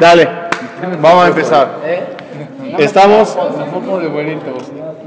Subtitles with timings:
[0.00, 0.28] Dale,
[1.00, 1.68] vamos a empezar.
[2.78, 3.38] Estamos.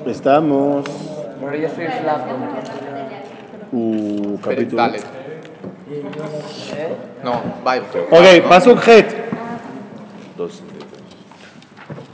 [0.06, 0.86] Estamos.
[1.40, 2.26] Pero ya estoy flaco.
[3.72, 4.82] Uh, capítulo.
[4.82, 5.00] Dale.
[7.24, 7.82] No, bye.
[8.12, 9.16] Ok, Het.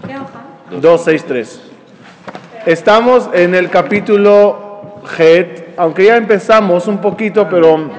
[0.07, 0.43] ¿Qué hoja?
[0.71, 1.61] 263.
[2.65, 7.89] Estamos en el capítulo Het, aunque ya empezamos un poquito, pero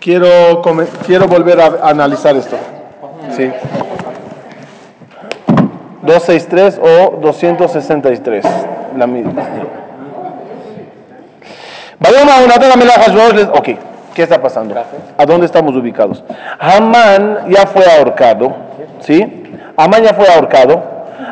[0.00, 0.62] quiero,
[1.06, 2.58] quiero volver a analizar esto.
[3.38, 3.52] Sí.
[6.02, 8.44] 263 o 263,
[8.96, 9.42] la misma.
[13.52, 13.68] Ok,
[14.14, 14.74] ¿qué está pasando?
[15.16, 16.24] ¿A dónde estamos ubicados?
[16.58, 18.56] Hamán ya fue ahorcado,
[18.98, 19.44] ¿sí?
[19.76, 20.82] Hamán ya fue ahorcado.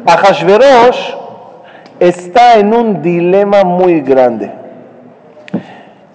[0.06, 1.12] Ahashverosh
[1.98, 4.52] está en un dilema muy grande.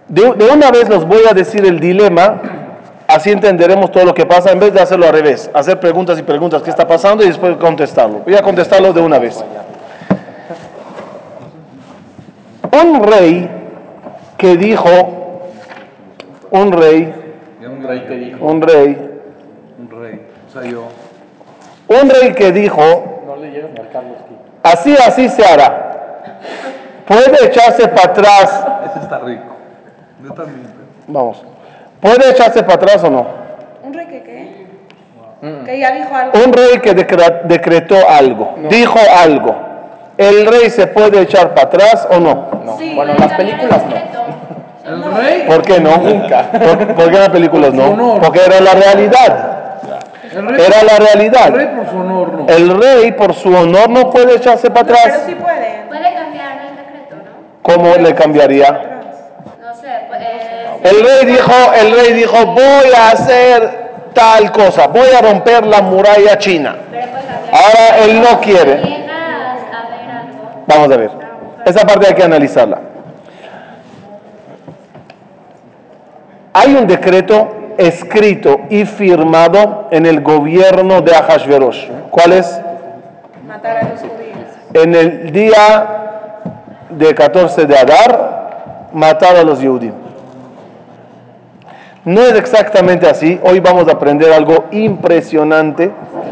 [0.08, 2.39] De, de una vez los voy a decir el dilema,
[3.12, 6.24] así entenderemos todo lo que pasa, en vez de hacerlo al revés, hacer preguntas y
[6.24, 7.24] preguntas, ¿qué está pasando?
[7.24, 8.20] Y después contestarlo.
[8.20, 9.44] Voy a contestarlo de una vez.
[12.72, 13.50] Un rey
[14.38, 14.90] que dijo,
[16.52, 17.14] un rey,
[17.62, 18.45] Un rey que dijo.
[18.45, 19.20] un rey,
[19.78, 20.22] Un rey.
[20.48, 20.88] O sea, yo.
[21.88, 22.81] un rey que dijo,
[24.64, 25.88] así, así se hará.
[27.06, 29.44] Puede echarse para atrás, Ese está rico.
[30.23, 30.68] Yo también.
[31.08, 31.44] vamos,
[32.02, 33.25] puede echarse para atrás o no.
[33.83, 34.67] ¿Un rey que qué?
[35.66, 36.31] Que ya dijo algo.
[36.45, 39.55] Un rey que decretó algo, dijo algo.
[40.17, 42.75] ¿El rey se puede echar para atrás o no?
[42.77, 43.81] Sí, Bueno, las películas
[44.85, 45.07] el no.
[45.07, 45.44] ¿El rey?
[45.47, 45.97] ¿Por qué no?
[45.97, 46.44] Nunca.
[46.52, 47.85] ¿Por, por qué en las películas no?
[47.91, 48.22] honor.
[48.22, 49.57] Porque era la realidad.
[50.31, 51.75] Era la El rey realidad.
[51.75, 52.47] por su honor, no.
[52.47, 55.23] El rey, por su honor, no puede echarse para Pero atrás.
[55.25, 55.83] sí puede.
[55.88, 57.63] Puede cambiar el decreto, ¿no?
[57.63, 58.72] ¿Cómo le cambiaría?
[59.61, 63.82] No sé, pues, eh, El rey dijo, el rey dijo, voy a hacer
[64.14, 66.76] tal cosa, voy a romper la muralla china.
[67.52, 68.82] Ahora él no quiere.
[70.66, 71.12] Vamos a ver.
[71.66, 72.80] Esa parte hay que analizarla.
[76.53, 81.88] Hay un decreto escrito y firmado en el gobierno de Ahashverosh.
[82.09, 82.59] ¿Cuál es?
[83.47, 84.50] Matar a los judíos.
[84.74, 85.88] En el día
[86.90, 90.00] de 14 de Adar, matar a los Yehudim.
[92.03, 93.39] No es exactamente así.
[93.44, 95.91] Hoy vamos a aprender algo impresionante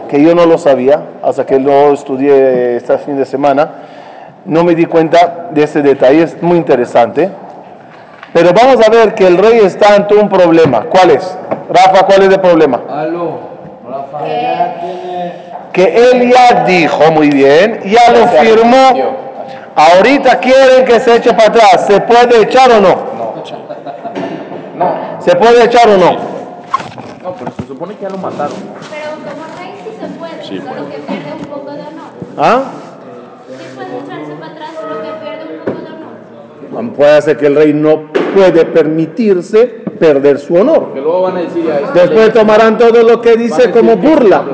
[0.10, 3.70] que yo no lo sabía hasta que lo estudié este fin de semana.
[4.46, 7.30] No me di cuenta de ese detalle, es muy interesante.
[8.34, 10.86] Pero vamos a ver que el rey está ante un problema.
[10.90, 11.38] ¿Cuál es?
[11.72, 12.82] Rafa, ¿cuál es el problema?
[12.90, 13.38] Aló.
[13.88, 14.26] Rafa.
[15.72, 19.20] que él ya dijo muy bien, ya lo firmó.
[19.76, 21.86] Ahorita quieren que se eche para atrás.
[21.86, 23.19] ¿Se puede echar o no?
[24.80, 26.12] No, ¿Se puede echar o no?
[27.22, 28.56] no, pero se supone que ya lo mataron.
[28.90, 32.10] Pero como rey sí se puede, solo que pierde un poco de honor.
[32.38, 32.64] ¿Ah?
[33.46, 35.88] Sí puede echarse para atrás, solo que pierde un poco de
[36.72, 36.94] honor.
[36.96, 39.66] Puede ser que el rey no puede permitirse
[40.00, 40.94] perder su honor.
[40.94, 41.92] Que luego van a decir ya.
[41.92, 44.46] Después tomarán todo lo que dice como burla.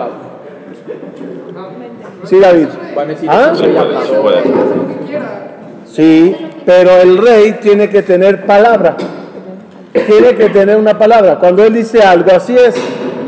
[2.24, 2.68] Sí, David.
[2.96, 3.54] Van a decir ¿Ah?
[5.86, 8.98] Sí, pero el rey tiene que tener palabra.
[10.08, 11.40] Tiene que tener una palabra.
[11.40, 12.76] Cuando él dice algo, así es.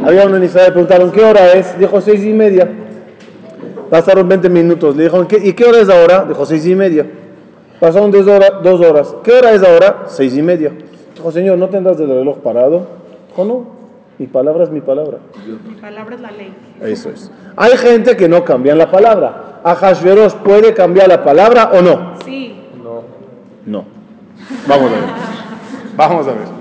[0.05, 1.77] Había una inicial, le preguntaron, ¿qué hora es?
[1.79, 2.69] Dijo, seis y media.
[3.89, 4.95] Pasaron 20 minutos.
[4.95, 6.25] Le dijo, ¿y qué hora es ahora?
[6.25, 7.05] Dijo, seis y media.
[7.79, 9.15] Pasaron dos horas, dos horas.
[9.23, 10.03] ¿Qué hora es ahora?
[10.07, 10.71] Seis y media.
[11.15, 12.87] Dijo, señor, ¿no tendrás el reloj parado?
[13.29, 13.77] Dijo, no.
[14.17, 15.19] Mi palabra es mi palabra.
[15.45, 16.53] Mi palabra es la ley.
[16.81, 17.31] Eso es.
[17.55, 19.61] Hay gente que no cambian la palabra.
[19.63, 22.15] ¿Ahashverosh puede cambiar la palabra o no?
[22.25, 22.55] Sí.
[23.65, 23.83] No.
[24.67, 25.03] Vamos a ver.
[25.95, 26.56] Vamos a ver.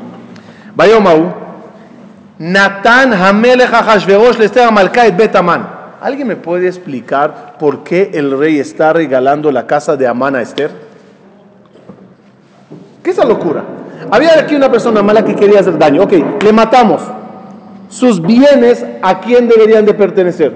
[2.38, 5.76] Natán Hamelech Ahashverosh le está Malkaet Betaman.
[6.00, 10.42] ¿Alguien me puede explicar por qué el rey está regalando la casa de Amán a
[10.42, 10.70] Esther?
[13.02, 13.64] ¿Qué es esa locura?
[14.10, 16.02] Había aquí una persona mala que quería hacer daño.
[16.02, 17.00] Ok, le matamos.
[17.88, 20.54] Sus bienes, ¿a quién deberían de pertenecer?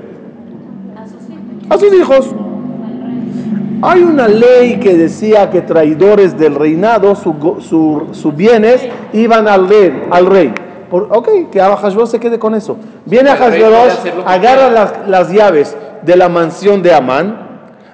[1.71, 2.35] A sus hijos.
[3.83, 7.35] Hay una ley que decía que traidores del reinado, sus
[7.67, 10.03] su, su bienes iban al rey.
[10.11, 10.53] Al rey.
[10.91, 12.77] Por, ok, que Ahashverosh se quede con eso.
[13.07, 13.93] Viene Ahashverosh,
[14.27, 17.49] agarra las, las llaves de la mansión de Amán,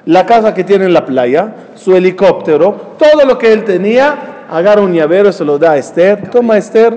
[0.06, 4.80] la casa que tiene en la playa, su helicóptero, todo lo que él tenía, agarra
[4.80, 6.30] un llavero, se lo da a Esther.
[6.30, 6.96] Toma Esther,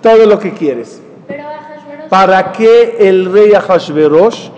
[0.00, 1.02] todo lo que quieres.
[2.08, 4.48] ¿Para qué el rey Ahashverosh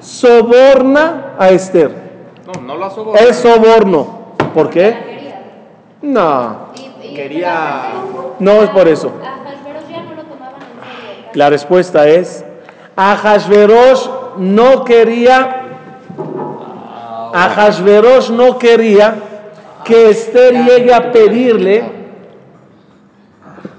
[0.00, 1.99] soborna a Esther?
[2.54, 3.14] No, no lo asogó.
[3.14, 4.34] Es soborno.
[4.54, 5.10] ¿Por qué?
[6.02, 6.70] No,
[7.14, 7.92] Quería-
[8.38, 9.12] no es por eso.
[9.22, 11.30] Ahashverosh ya no lo tomaban en serio.
[11.34, 12.44] La respuesta es,
[12.96, 14.08] Ahashverosh
[14.38, 15.62] no quería,
[17.34, 19.14] Ahashverosh no quería
[19.84, 21.84] que Esther llegue a pedirle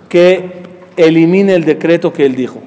[0.08, 0.64] que
[0.98, 2.60] elimine el decreto que él dijo.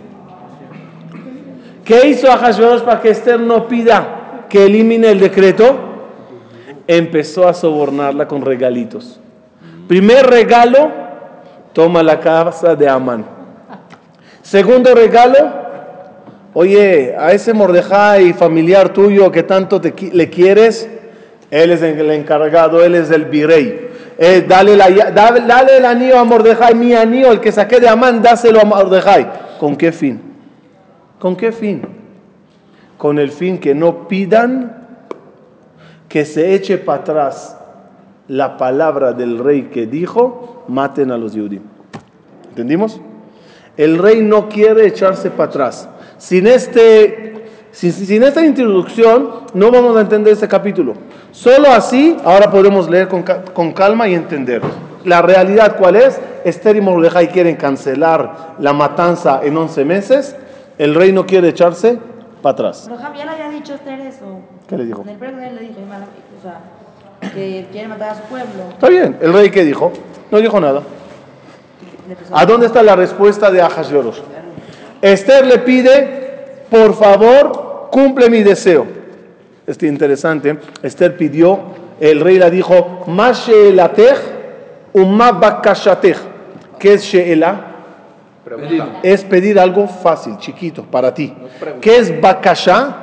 [1.84, 5.92] ¿Qué hizo Ahashverosh para que Esther no pida que elimine el decreto?
[6.86, 9.20] Empezó a sobornarla con regalitos.
[9.88, 10.90] Primer regalo,
[11.72, 13.24] toma la casa de Amán.
[14.42, 15.36] Segundo regalo,
[16.52, 20.88] oye, a ese Mordejai familiar tuyo que tanto te le quieres,
[21.50, 23.88] él es el encargado, él es el virrey.
[24.18, 27.88] Eh, dale, la- dale- dale el anillo a Mordejai, mi anillo, el que saqué de
[27.88, 29.26] Amán, dáselo a Mordejai.
[29.58, 30.20] ¿Con qué fin?
[31.18, 31.82] ¿Con qué fin?
[32.98, 34.83] Con el fin que no pidan
[36.14, 37.56] que se eche para atrás
[38.28, 41.64] la palabra del rey que dijo, maten a los judíos.
[42.50, 43.00] ¿Entendimos?
[43.76, 45.88] El rey no quiere echarse para atrás.
[46.16, 50.94] Sin, este, sin, esta introducción no vamos a entender este capítulo.
[51.32, 54.62] Solo así ahora podemos leer con, con calma y entender.
[55.04, 56.20] La realidad cuál es?
[56.44, 60.36] Esther y Mordejai quieren cancelar la matanza en 11 meses.
[60.78, 61.98] El rey no quiere echarse
[62.44, 62.82] para atrás.
[62.86, 64.40] Pero Javi, ya le había dicho Esther eso.
[64.68, 65.00] ¿Qué le dijo?
[65.00, 68.64] En el premio él le dijo, o sea, que quiere matar a su pueblo.
[68.70, 69.16] Está bien.
[69.22, 69.90] ¿El rey qué dijo?
[70.30, 70.82] No dijo nada.
[72.32, 74.18] ¿A dónde está la respuesta de Ahasverosh?
[75.00, 78.86] Esther le pide, por favor, cumple mi deseo.
[79.66, 80.58] Este interesante.
[80.82, 81.60] Esther pidió,
[81.98, 84.18] el rey le dijo, Ma she'elatech
[84.92, 86.18] uma bakashatech.
[86.78, 87.73] ¿Qué es she'ela?
[88.56, 89.00] Pregunta.
[89.02, 91.32] Es pedir algo fácil, chiquito, para ti.
[91.80, 92.96] ¿Qué es bakasha?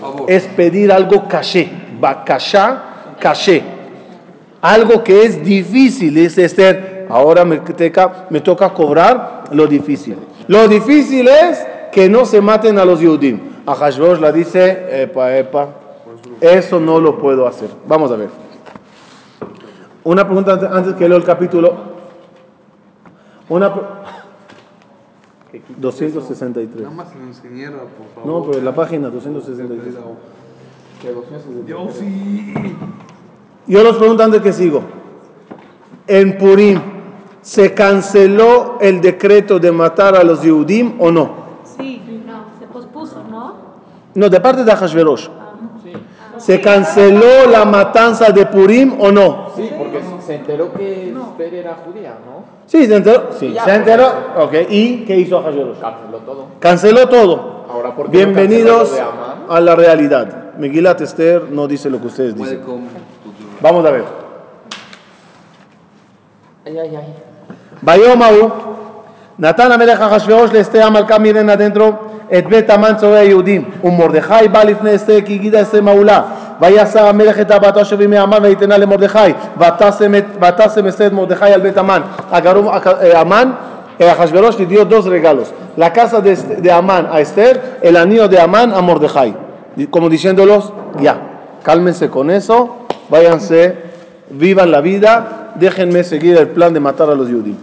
[0.00, 0.30] Favor.
[0.30, 1.68] Es pedir algo caché.
[2.00, 3.62] Bakasha, caché.
[4.62, 7.06] Algo que es difícil, dice Esther.
[7.10, 10.16] Ahora me, teca- me toca cobrar lo difícil.
[10.48, 13.40] Lo difícil es que no se maten a los Yehudim.
[13.66, 15.68] A Hashverosh la dice, epa, epa,
[16.40, 17.68] eso no lo puedo hacer.
[17.86, 18.28] Vamos a ver.
[20.04, 21.74] Una pregunta antes, antes que leo el capítulo.
[23.48, 23.72] Una
[25.50, 26.82] pre- 263.
[26.82, 28.44] Nada más enseñara, por favor.
[28.44, 29.94] No, pero la página 263.
[31.66, 32.54] Yo sí.
[33.66, 34.82] Yo los pregunto antes que sigo.
[36.06, 36.80] En Purim,
[37.40, 41.30] ¿se canceló el decreto de matar a los Yehudim o no?
[41.78, 43.54] Sí, no, se pospuso, ¿no?
[44.14, 45.28] No, de parte de Hashverosh.
[46.38, 49.50] ¿Se canceló la matanza de Purim o no?
[49.54, 52.44] Sí, porque se enteró que Esther era judía, ¿no?
[52.70, 53.30] Sí, se enteró.
[53.36, 54.12] Sí, ya, se enteró.
[54.38, 55.72] Ok, ¿y qué hizo Hashem?
[55.80, 56.46] Canceló todo.
[56.60, 57.64] Canceló todo.
[57.68, 60.54] Ahora, ¿por qué Bienvenidos no a la realidad.
[60.56, 62.60] Miguel Tester no dice lo que ustedes dicen.
[63.60, 64.04] Vamos a ver.
[67.82, 68.52] Bayomahu,
[69.38, 71.98] Natán Amelech Hashverosh le esté amalcá, miren adentro,
[72.30, 76.49] et bet amán sobre un Mordejai balifne este, kigida este maulá.
[76.61, 79.19] ויסר המלך את הבאתו אשר בימי המן ויתנה למרדכי
[79.57, 82.01] ותשם את- ותשם אסתר את מרדכי על בית המן
[82.31, 82.67] אגרום
[83.13, 83.51] המן
[83.99, 87.95] eh, Ahashverosh le dio dos regalos la casa de, Est- de Amán a Esther el
[87.95, 89.33] anillo de Amán a Mordejai
[89.77, 91.15] Di- como diciéndolos ya
[91.63, 92.57] cálmense con eso
[93.09, 93.75] váyanse
[94.31, 97.57] vivan la vida déjenme seguir el plan de matar a los judíos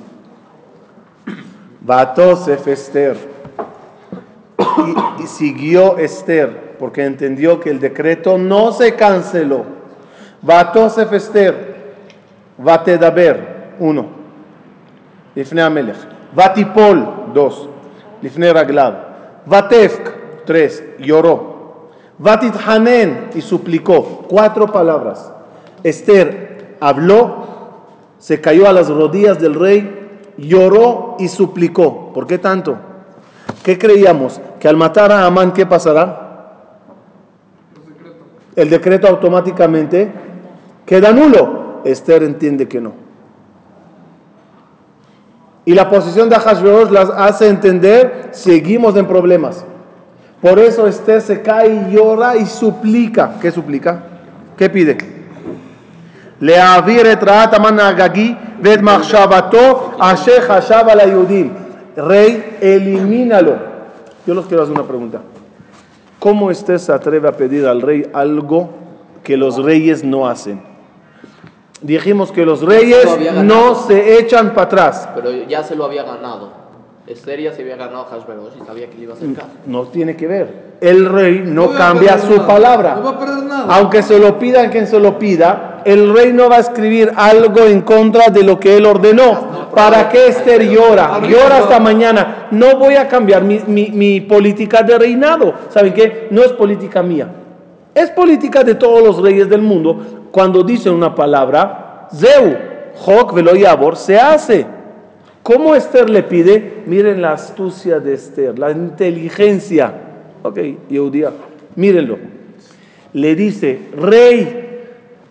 [1.80, 3.16] Batosef Esther.
[5.18, 9.63] Y, y siguió Esther, porque entendió que el decreto no se canceló.
[10.41, 11.77] Batosef Esther.
[12.57, 14.07] Vatedaber, uno.
[15.35, 15.97] Lifnei Amelech.
[16.33, 17.69] Vatipol, dos.
[18.21, 18.95] Lifnei Raglav.
[19.45, 20.83] Vatefk, tres.
[20.99, 21.89] Lloró.
[22.17, 24.25] Vatithanen, y suplicó.
[24.27, 25.31] Cuatro palabras.
[25.83, 27.57] Esther habló
[28.19, 32.11] se cayó a las rodillas del rey, lloró y suplicó.
[32.13, 32.77] ¿Por qué tanto?
[33.63, 34.41] ¿Qué creíamos?
[34.59, 36.26] Que al matar a Amán, ¿qué pasará?
[38.57, 40.11] el decreto automáticamente
[40.85, 41.81] queda nulo.
[41.85, 42.91] Esther entiende que no.
[45.63, 49.63] Y la posición de Ahashverosh las hace entender, seguimos en problemas.
[50.41, 53.35] Por eso Esther se cae y llora y suplica.
[53.39, 54.03] ¿Qué suplica?
[54.57, 54.97] ¿Qué pide?
[56.39, 56.57] Le
[61.95, 63.55] Rey, elimínalo.
[64.25, 65.21] Yo les quiero hacer una pregunta.
[66.19, 68.69] ¿Cómo usted se atreve a pedir al rey algo
[69.23, 70.61] que los reyes no hacen?
[71.81, 75.09] Dijimos que los reyes Lo no se echan para atrás.
[75.13, 76.51] Pero ya se lo había ganado.
[77.07, 79.47] Esther ya se había ganado a Hashverosh y sabía que le iba a hacer caso.
[79.65, 80.67] No tiene que ver.
[80.81, 82.47] el rey no No va a cambia perder su nada.
[82.47, 82.95] palabra.
[82.95, 83.75] No va a perder nada.
[83.75, 87.11] Aunque se lo pida a quien se lo pida, el rey no va a escribir
[87.15, 89.69] algo en contra de lo que él ordenó.
[89.73, 91.19] ¿Para qué Esther llora?
[91.21, 92.47] Llora hasta mañana.
[92.51, 95.53] No voy a cambiar mi, mi- mi política de reinado.
[95.69, 96.27] ¿Saben qué?
[96.31, 97.27] No es política mía.
[97.95, 100.27] Es política de todos los reyes del mundo.
[100.31, 102.55] Cuando dicen una palabra, Zeu,
[102.95, 104.65] Jok, Velo Yabor, se hace.
[105.47, 106.83] ¿Cómo Esther le pide?
[106.87, 109.93] Miren la astucia de Esther, la inteligencia.
[110.43, 111.31] Ok, Yehudía,
[111.77, 112.17] mírenlo.
[113.13, 114.81] Le dice, rey,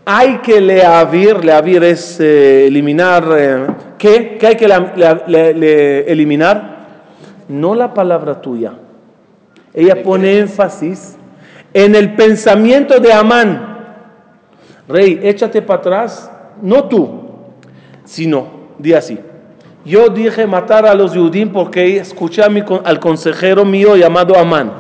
[0.07, 3.67] hay que leavir, leavir es eh, eliminar, eh,
[3.99, 4.39] ¿qué?
[4.41, 6.87] ¿Qué hay que la- la- le- le- eliminar?
[7.51, 8.73] No la palabra tuya.
[9.75, 11.19] Ella pone énfasis
[11.75, 13.85] en el pensamiento de Amán.
[14.89, 16.33] Rey, échate para atrás,
[16.63, 17.21] no tú,
[18.07, 18.47] sino,
[18.79, 19.19] di así.
[19.87, 24.37] Yo dije matar a los judíos porque escuché a mi con- al consejero mío llamado
[24.37, 24.73] Amán.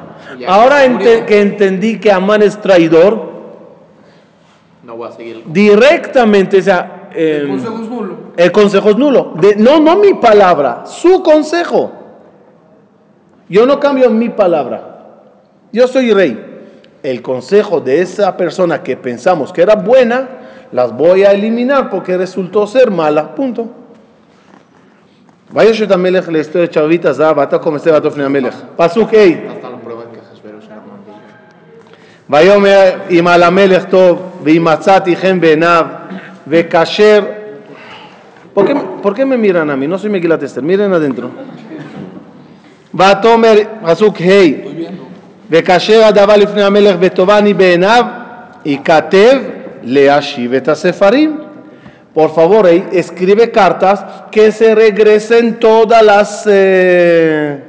[0.49, 3.37] Ahora ente- que entendí que Amán es traidor,
[4.83, 8.15] No voy a seguir el directamente, o sea, El em, consejo es nulo.
[8.37, 9.33] el consejo es nulo.
[9.41, 11.93] De- no, no mi palabra, su consejo.
[13.49, 15.23] Yo no cambio mi palabra.
[15.73, 16.43] Yo soy rey.
[17.03, 20.29] El consejo de esa persona que pensamos que era buena,
[20.73, 23.35] las voy a eliminar porque resultó ser mala.
[23.37, 23.69] Punto.
[25.55, 28.55] וישת המלך לאסתר את שרביט הזהב, ואתה קום אסתר ותופני המלך.
[28.76, 29.17] פסוק ה'.
[32.31, 35.87] ויאמר אם על המלך טוב, ואם מצאתי חן בעיניו,
[36.49, 37.25] וכאשר...
[38.55, 39.87] ¿Por qué, ¿Por qué me miran a mí?
[42.95, 44.76] ותאמר, פסוק ה'
[45.50, 48.05] וכאשר הדבר לפני המלך וטובני בעיניו,
[48.65, 49.38] ייכתב
[49.83, 51.46] להשיב את הספרים.
[52.17, 57.63] Por favor, rey, escribe cartas que se regresen todas las eh,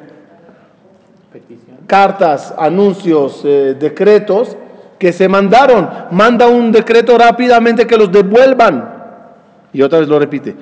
[1.86, 4.56] cartas, anuncios, eh, decretos
[4.98, 5.89] que se mandaron.
[6.12, 8.89] Manda un decreto rápidamente que los devuelvan.
[9.74, 10.56] Y otra vez lo repite.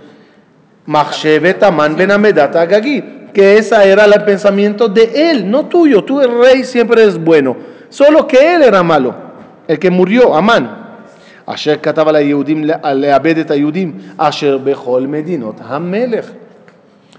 [3.36, 6.04] Que ese era el pensamiento de él, no tuyo.
[6.04, 7.56] Tú, el rey, siempre es bueno.
[7.90, 9.14] Solo que él era malo.
[9.68, 10.85] El que murió, Amán.
[11.47, 16.31] אשר כתב על היהודים לאבד את היהודים, אשר בכל מדינות המלך.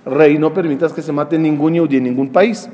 [0.05, 2.67] Rey, no permitas que se mate ningún yehudí en ningún país.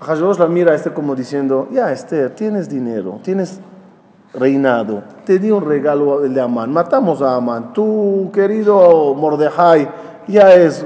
[0.00, 3.60] Hashverosh la mira a este como diciendo, ya Esther, tienes dinero, tienes
[4.34, 9.88] reinado, te di un regalo el de Amán, matamos a Amán, tu querido Mordejai
[10.26, 10.84] ya es,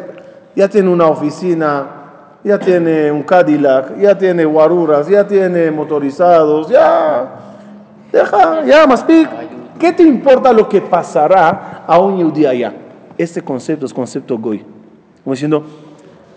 [0.54, 1.99] ya tiene una oficina,
[2.43, 7.29] ya tiene un Cadillac, ya tiene guaruras, ya tiene motorizados, ya,
[8.11, 9.29] deja, ya, Maspik,
[9.79, 12.73] ¿qué te importa lo que pasará a un yehudí allá?
[13.17, 14.65] Este concepto es concepto goy,
[15.23, 15.63] como diciendo,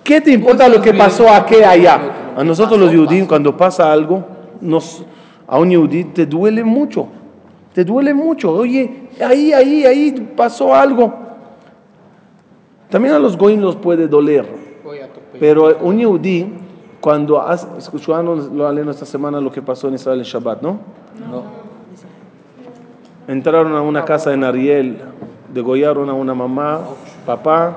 [0.04, 2.34] ¿Qué te importa lo que pasó aquí allá?
[2.37, 4.23] A nosotros los judíos cuando pasa algo,
[4.61, 5.02] nos,
[5.46, 7.08] a un judí te duele mucho.
[7.73, 8.52] Te duele mucho.
[8.52, 11.12] Oye, ahí, ahí, ahí pasó algo.
[12.90, 14.46] También a los goyim los puede doler.
[15.38, 16.53] Pero un yudí,
[17.00, 20.79] cuando has, escuchamos lo aleno esta semana lo que pasó en Israel en Shabbat, ¿no?
[23.26, 24.99] Entraron a una casa en Ariel,
[25.53, 26.81] degollaron a una mamá,
[27.25, 27.76] papá,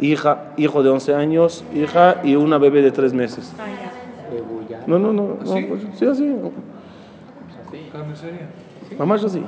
[0.00, 3.52] hija, hijo de 11 años, hija y una bebé de 3 meses.
[4.32, 4.88] Degollar.
[4.88, 6.34] No, no, no, no, pues, sí, así.
[8.98, 9.42] Mamás así.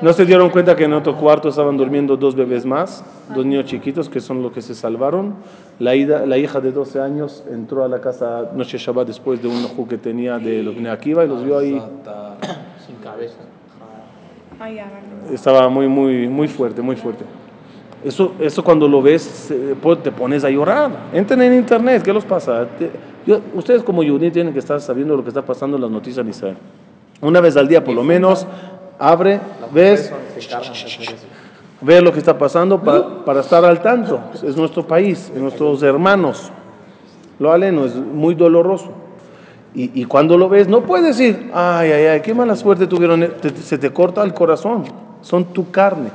[0.00, 3.64] No se dieron cuenta que en otro cuarto estaban durmiendo dos bebés más, dos niños
[3.66, 5.34] chiquitos que son los que se salvaron.
[5.78, 9.48] La, ida- la hija de 12 años entró a la casa noche Shabbat después de
[9.48, 11.80] un ojo que tenía de los Akiva y los vio ahí.
[12.86, 13.38] Sin cabeza.
[15.32, 17.24] Estaba muy, muy, muy fuerte, muy fuerte.
[18.04, 19.52] Eso, eso cuando lo ves,
[20.02, 20.90] te pones a llorar.
[21.12, 22.66] Entren en internet, ¿qué los pasa?
[22.78, 22.90] Te-
[23.26, 26.24] yo- ustedes como Yudí tienen que estar sabiendo lo que está pasando en las noticias
[26.24, 26.56] en Israel.
[27.20, 28.46] Una vez al día, por lo menos,
[28.98, 29.40] abre,
[29.72, 30.10] ves,
[31.80, 34.20] ve lo que está pasando para, para estar al tanto.
[34.46, 36.50] Es nuestro país, es nuestros hermanos.
[37.38, 38.90] Lo aleno es muy doloroso.
[39.74, 43.20] Y, y cuando lo ves, no puedes decir, ay, ay, ay, qué mala suerte tuvieron.
[43.40, 44.84] Te- se te corta el corazón.
[45.22, 46.10] Son tu carne.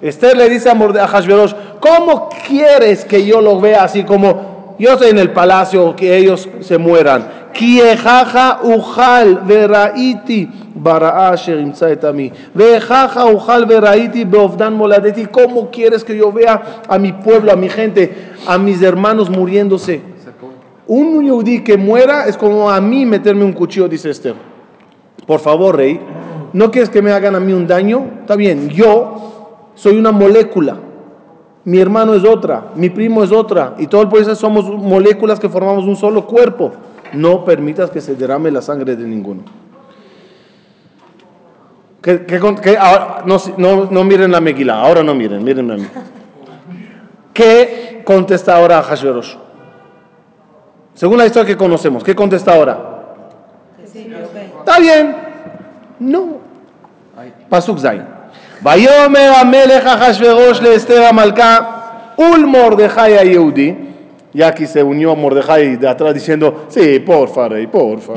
[0.00, 4.55] Esther le dice a, Morde- a Hashverosh, ¿cómo quieres que yo lo vea así como
[4.78, 7.46] yo estoy en el palacio, que ellos se mueran?
[7.52, 12.30] Kiejaja ujal veraiti bara asher imsa et ami.
[12.54, 15.26] Vejaja ujal veraiti beovdan moladeti.
[15.26, 18.14] ¿Cómo quieres que yo vea a mi pueblo, a mi gente,
[18.46, 20.02] a mis hermanos muriéndose?
[20.86, 24.34] Un yudí que muera es como a mí meterme un cuchillo, dice Esther.
[25.26, 25.98] Por favor, rey,
[26.52, 28.06] ¿no quieres que me hagan a mí un daño?
[28.20, 30.76] Está bien, yo soy una molécula.
[31.66, 35.48] Mi hermano es otra, mi primo es otra, y todo el pueblo somos moléculas que
[35.48, 36.72] formamos un solo cuerpo.
[37.12, 39.42] No permitas que se derrame la sangre de ninguno.
[42.00, 45.76] Que, que que ahora- no, no- no miren la Megilá, ahora no miren, miren a
[45.76, 45.86] mí.
[47.34, 49.34] ¿Qué contesta ahora Hashverosh?
[50.94, 52.78] Según la historia que conocemos, ¿qué contesta ahora?
[54.60, 55.16] Está bien.
[55.98, 56.38] No.
[57.48, 58.15] Pasuk Zain.
[58.60, 63.76] Vayomer Amelech Hashverosh le Esther Amalcá ul Mordejai a Yehudi.
[64.32, 68.12] Y aquí se unió Mordejai de atrás diciendo, sí, porfa, rey, porfa.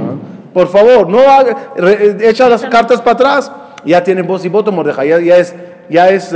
[0.54, 3.52] Por favor, no haga- re- echa las cartas para atrás.
[3.86, 5.08] Ya tiene voz y voto Mordejai.
[5.10, 5.56] Ya, ya es,
[5.90, 6.36] ya es,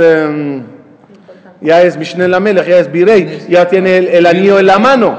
[1.60, 3.46] ya es Mishneh Lamelech, ya es Birei.
[3.48, 5.18] Ya tiene el, el anillo en la mano.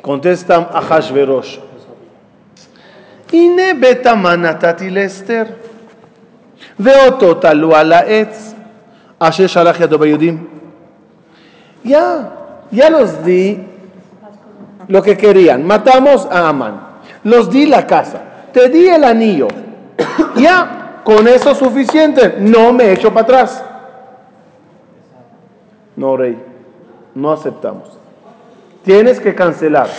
[0.00, 1.58] Contesta a Hashverosh.
[3.33, 5.43] הנה בית המן נתתי לאסתר,
[6.79, 8.53] ואותו תלו על העץ,
[9.19, 10.47] אשר שלח ידו ביהודים.
[11.83, 12.31] Ya,
[12.71, 13.61] ya los di
[14.87, 15.65] lo que querían.
[15.67, 16.79] Matamos a Amán.
[17.23, 18.21] Los di la casa.
[18.53, 19.47] Te di el anillo.
[20.35, 22.35] Ya, con eso es suficiente.
[22.39, 23.63] No me echo para atrás.
[25.95, 26.41] No, rey.
[27.15, 27.97] No aceptamos.
[28.83, 29.89] Tienes que cancelar.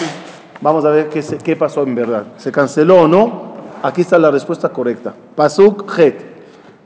[0.62, 2.26] Vamos a ver qué, pasó en verdad.
[2.38, 3.50] ¿Se canceló o no?
[3.82, 5.14] Aquí está la respuesta correcta.
[5.36, 6.22] Pasuk Het.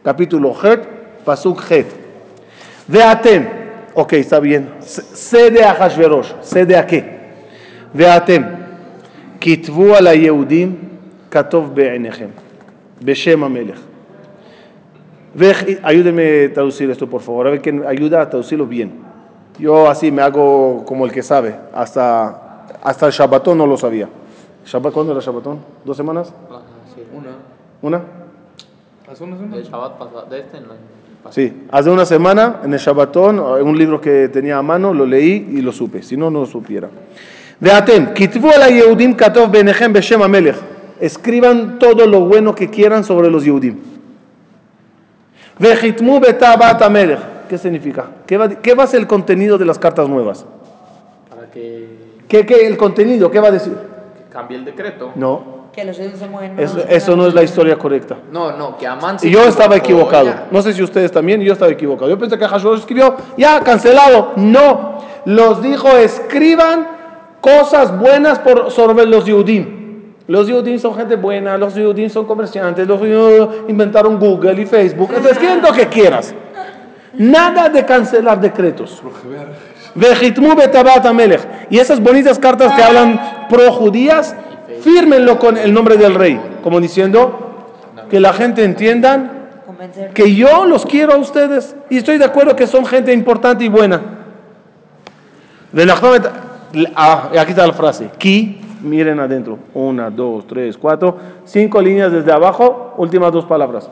[0.04, 0.88] Capítulo Het.
[1.26, 1.88] Pasuk Het.
[2.88, 3.48] Veatem.
[3.96, 4.70] Ok, está bien.
[4.82, 6.34] Sede a Hashverosh.
[6.42, 7.04] Sede a qué.
[7.94, 8.46] Veatem.
[9.40, 10.78] Kitvu a la Yehudim.
[11.30, 12.30] Katov be'enechem.
[13.02, 13.80] Beshem amelech.
[15.82, 17.48] Ayúdeme a traducir esto, por favor.
[17.48, 19.02] A ver quién ayuda a traducirlo bien.
[19.58, 21.56] Yo así me hago como el que sabe.
[21.74, 22.43] Hasta
[22.82, 24.10] hasta el Shabbatón no lo sabía.
[24.66, 25.60] Shabbat, ¿Cuándo era Shabbatón?
[25.84, 26.34] ¿Dos semanas?
[26.50, 26.62] Ajá,
[26.96, 27.04] sí.
[27.14, 27.30] Una.
[27.82, 28.02] ¿Una?
[29.12, 29.58] Hace una semana.
[29.58, 30.68] El Shabbat pasado, de este no.
[31.24, 31.34] pasado.
[31.34, 31.66] Sí.
[31.72, 35.62] Hace una semana en el Shabbatón, un libro que tenía a mano, lo leí y
[35.62, 36.02] lo supe.
[36.02, 36.90] Si no, no lo supiera.
[37.60, 40.56] Veatem, kitvu ala Yehudim katov benechem beshem amelech.
[41.00, 43.78] Escriban todo lo bueno que quieran sobre los Yehudim.
[45.60, 47.20] Vejitmu betabat amelech.
[47.50, 48.08] ¿Qué significa?
[48.26, 50.46] ¿Qué va, ¿Qué va a ser el contenido de las cartas nuevas?
[51.30, 51.88] Para que,
[52.28, 53.30] ¿Qué, qué el contenido?
[53.30, 53.74] ¿Qué va a decir?
[53.74, 55.12] que cambie el decreto.
[55.16, 56.60] No, Que los judíos se mueven.
[56.60, 58.18] eso, eso no es la historia correcta.
[58.32, 60.26] No, no, que Amán se Y yo estaba equivocado.
[60.26, 60.48] ya.
[60.52, 62.10] No sé si ustedes también, yo estaba equivocado.
[62.10, 64.34] Yo pensé que Hashverosh escribió, ya, cancelado.
[64.36, 64.98] No.
[65.26, 66.88] Los dijo, escriban
[67.42, 69.82] cosas buenas por, sobre los Yudim.
[70.28, 75.10] Los Yudim son gente buena, los Yudim son comerciantes, los Yudim inventaron Google y Facebook.
[75.10, 76.34] Entonces, escriben lo que quieras.
[77.16, 79.02] Nada de cancelar decretos.
[81.70, 84.36] Y esas bonitas cartas que hablan pro judías,
[84.82, 87.40] fírmenlo con el nombre del rey, como diciendo
[88.10, 89.32] que la gente entiendan
[89.66, 90.12] Convencer.
[90.14, 93.70] que yo los quiero a ustedes y estoy de acuerdo que son gente importante y
[93.70, 94.02] buena.
[95.72, 96.24] De la joven-
[96.96, 98.10] ah, aquí está la frase.
[98.18, 99.58] Ki, miren adentro.
[99.74, 103.90] Una, dos, tres, cuatro, cinco líneas desde abajo, últimas dos palabras.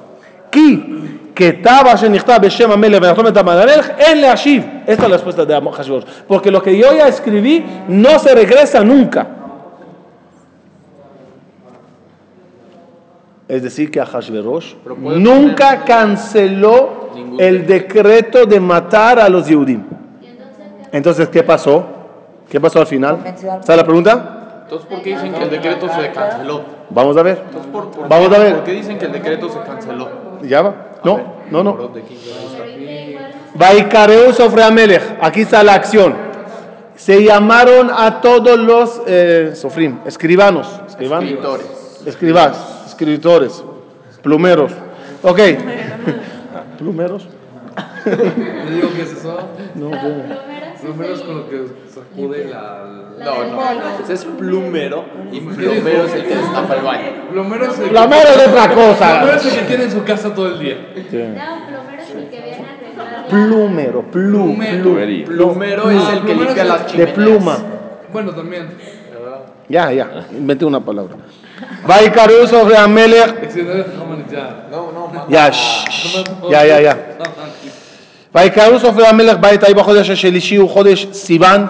[0.52, 4.64] Ki, que taba shenichta beshem amelech benachom et amalek, en leashiv.
[4.86, 6.04] Esta es la respuesta de Hashverosh.
[6.28, 9.28] Porque lo que yo ya escribí no se regresa nunca.
[13.48, 14.76] Es decir, que Hashverosh
[15.18, 19.84] nunca poner- canceló Ningún el decreto de matar a los Yehudim.
[20.92, 21.86] Entonces, ¿qué pasó?
[22.50, 23.18] ¿Qué pasó al final?
[23.62, 24.64] ¿Sabe la pregunta?
[24.64, 26.62] Entonces, ¿por qué dicen que el decreto se canceló?
[26.90, 27.42] Vamos a ver.
[27.46, 28.56] Entonces, ¿por, por Vamos a ver.
[28.56, 30.31] ¿Por qué dicen que el decreto se canceló?
[30.44, 31.00] ¿Ya va?
[31.04, 31.92] No, no, no.
[33.56, 35.18] Vaikareu Sofre Amelech.
[35.22, 36.16] Aquí está la acción.
[36.96, 40.68] Se llamaron a todos los eh, Sofrim, escribanos.
[40.88, 41.30] escribanos.
[41.30, 42.02] Escritores.
[42.06, 43.64] Escribas, escritores,
[44.22, 44.72] plumeros.
[45.24, 45.40] Ok.
[46.78, 47.28] ¿Plumeros?
[48.06, 49.40] ¿Le digo qué es eso?
[49.76, 50.52] No, ¿qué?
[50.82, 51.66] Plumero es con lo que
[52.01, 52.85] sacude la...
[53.19, 53.63] No, no.
[54.03, 57.11] Ese es plumero y plumero es el que destapa el baño.
[57.33, 57.91] Plomero es el que...
[57.91, 59.19] Plumero es otra cosa.
[59.21, 60.77] Plomero es el que tiene en su casa todo el día.
[60.77, 61.03] No,
[61.67, 65.25] plomero es el que viene a arreglar la- Plumero, plu, plu.
[65.27, 67.15] Plumero es el que plumero limpia es las De chimeneas.
[67.15, 67.59] pluma.
[68.13, 68.69] Bueno, también.
[69.69, 71.17] Ya, ya, inventé una palabra.
[71.87, 73.43] Vaikareu Sofre Amelech.
[73.43, 74.69] Es que no dejaban ya.
[74.71, 76.97] No, no, ma- Ya, shh, ya, ya, ya.
[78.35, 81.67] ויקראו סופר המלך בית ההיא בחודש השלישי הוא חודש סיוון,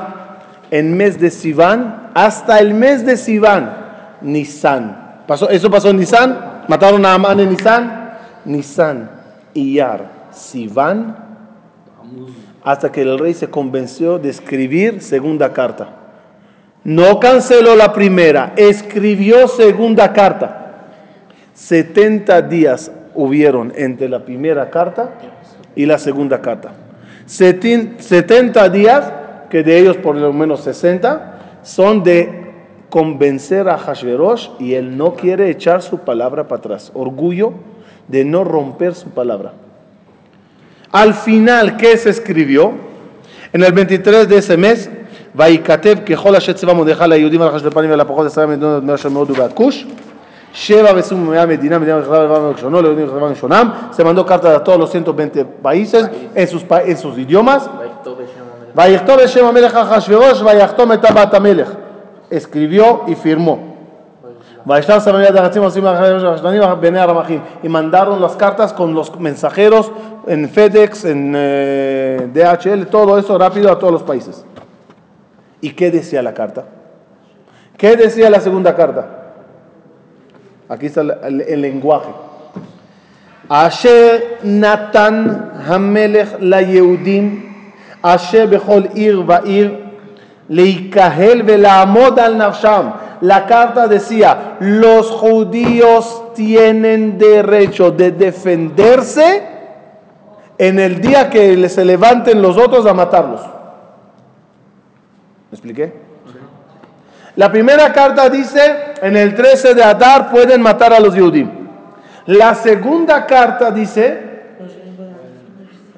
[0.71, 5.23] en mes de Sivan, hasta el mes de Sivan, Nisan.
[5.27, 6.63] ¿Pasó, ¿Eso pasó en Nisan?
[6.67, 8.11] ¿Mataron a Amán en Nisan?
[8.45, 9.11] Nisan,
[9.53, 11.15] Iyar, Sivan,
[12.63, 15.89] hasta que el rey se convenció de escribir segunda carta.
[16.83, 20.57] No canceló la primera, escribió segunda carta.
[21.53, 25.11] 70 días hubieron entre la primera carta
[25.75, 26.71] y la segunda carta.
[27.27, 29.11] Setin- 70 días,
[29.50, 32.44] que de ellos por lo menos 60, son de
[32.90, 36.90] convencer a Hashverosh y él no quiere echar su palabra para atrás.
[36.94, 37.52] Orgullo
[38.08, 39.52] de no romper su palabra.
[40.92, 42.72] Al final, ¿qué se escribió?
[43.52, 44.88] En el 23 de ese mes,
[45.34, 49.08] ויקטב ככל אשר ציווה מרדכי ליהודים על החש לפנים ועל הפחות עשרה מדינות מאה של
[49.08, 49.86] מאוד ובכוש
[50.52, 54.64] שבע ושום מאה מדינה, מדינה וחלבה ולבן וראשונו, ליהודים וחלבה ראשונם, se mandó cartas a
[54.64, 57.68] todos los 120 países en sus, pa- en sus idiomas,
[62.29, 63.71] Escribió y firmó.
[67.63, 69.91] Y mandaron las cartas con los mensajeros
[70.27, 71.33] en FedEx, en
[72.33, 74.45] DHL, todo eso rápido a todos los países.
[75.61, 76.65] ¿Y qué decía la carta?
[77.77, 79.07] ¿Qué decía la segunda carta?
[80.69, 82.11] Aquí está el, lenguaje.
[83.49, 87.50] Asher Natan Hamelech la Yehudim
[88.02, 89.74] אשר בכל עיר ועיר
[90.48, 92.86] להיקהל ולעמוד על נפשם.
[93.22, 99.42] La carta decía, los judíos tienen derecho de defenderse
[100.58, 103.40] en el día que se levanten los otros a matarlos.
[105.50, 105.94] ¿Me expliqué?
[107.36, 111.50] La primera carta dice, en el 13 de Adar pueden matar a los Yehudim.
[112.26, 114.22] La segunda carta dice,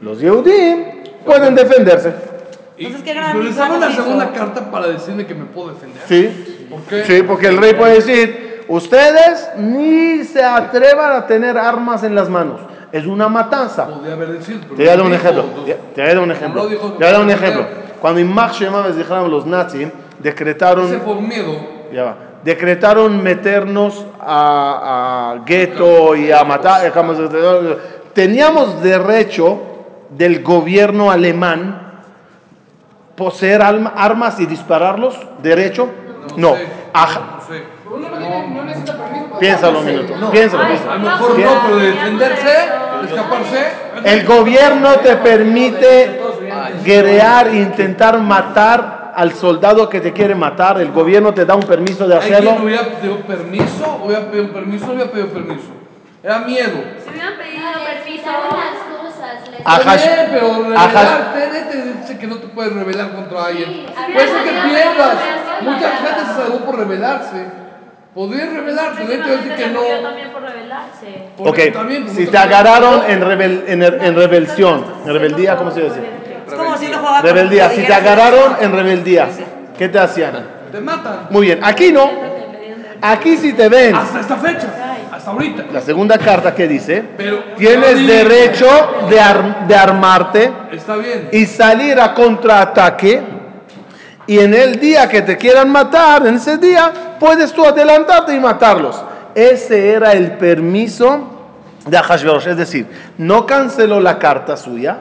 [0.00, 0.91] los Yehudim
[1.25, 2.13] pueden defenderse.
[2.77, 6.01] Y, Entonces, ¿qué gran utilizaron la segunda carta para decirme que me puedo defender.
[6.07, 7.05] Sí, ¿Por qué?
[7.05, 12.29] sí, porque el rey puede decir, ustedes ni se atrevan a tener armas en las
[12.29, 12.59] manos.
[12.91, 13.87] Es una matanza.
[13.87, 15.43] Podría haber pero Te voy a dar un ejemplo.
[15.65, 16.67] Te voy a dar un ejemplo.
[16.67, 17.65] Te voy a dar un ejemplo.
[17.99, 19.87] Cuando Imach Shemaves dijeron los nazis,
[20.19, 20.85] decretaron...
[20.85, 21.55] Ese por miedo.
[21.91, 22.17] Ya va.
[22.43, 26.91] Decretaron meternos a, a gueto y a matar.
[28.13, 29.72] Teníamos derecho
[30.17, 31.91] del gobierno alemán
[33.15, 35.17] poseer alma- armas y dispararlos.
[35.41, 35.89] ¿Derecho?
[36.37, 36.55] No.
[36.93, 37.37] Ajá.
[37.37, 37.63] No sé.
[39.39, 40.13] Piénsalo un minuto.
[40.31, 40.93] Piénsalo, A piénsalo.
[40.93, 42.43] lo mejor no, pero de defenderse,
[43.01, 43.67] de escaparse.
[44.05, 46.19] El gobierno te permite
[46.83, 50.79] guerrear e intentar matar al soldado que te quiere matar.
[50.81, 52.63] El gobierno te da un permiso de Hay quien hacerlo.
[52.63, 55.67] hubiera pedido permiso, hubiera pedido permiso, hubiera pedido permiso.
[56.23, 56.83] Era miedo.
[57.03, 58.29] Si hubieran pedido No, permiso,
[59.57, 60.87] Está Hash- bien, pero Ajá.
[60.87, 63.69] rebelarte, nadie te dice que no te puedes rebelar contra alguien.
[63.87, 65.15] Sí, Puede ser que pierdas.
[65.61, 67.45] Mucha gente se salvó por rebelarse.
[68.13, 69.81] Podría rebelarse, nadie te va a decir que no.
[70.03, 71.29] también por rebelarse.
[71.37, 75.81] Porque Ok, también, si te agarraron en, rebel- en, en rebelión, en rebeldía, ¿cómo se
[75.81, 76.01] dice?
[76.47, 79.27] es como si no jugaba con Rebeldía, si te agarraron en rebeldía,
[79.77, 80.33] ¿qué te hacían?
[80.71, 81.27] Te matan.
[81.31, 82.09] Muy bien, aquí no.
[83.01, 83.95] Aquí si te ven.
[83.95, 84.67] Hasta esta fecha,
[85.15, 85.65] hasta ahorita.
[85.71, 88.67] La segunda carta que dice, Pero tienes derecho
[89.09, 91.29] de, ar- de armarte Está bien.
[91.31, 93.21] y salir a contraataque.
[94.25, 98.39] Y en el día que te quieran matar, en ese día, puedes tú adelantarte y
[98.39, 99.03] matarlos.
[99.35, 101.29] Ese era el permiso
[101.85, 102.47] de Ahashverosh.
[102.47, 104.97] Es decir, no canceló la carta suya.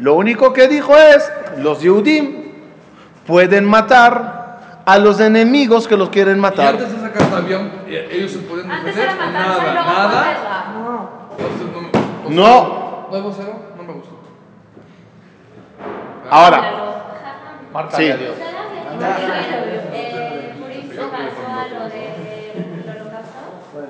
[0.00, 2.46] Lo único que dijo es, los Yehudim
[3.26, 4.45] pueden matar
[4.86, 6.74] a los enemigos que los quieren Y matar.
[6.76, 7.56] antes de carta había,
[7.88, 9.04] eh, ellos se Antes defender.
[9.04, 10.74] era matarse y Nada, nada.
[10.74, 11.10] no,
[12.30, 12.86] No.
[13.10, 13.54] ¿No vocero?
[13.76, 14.14] No me gustó.
[16.30, 16.62] Ahora,
[17.72, 18.04] Marca Sí.
[18.04, 18.36] de Dios.
[19.92, 23.40] Eh, Purim se pasó a lo del holocausto,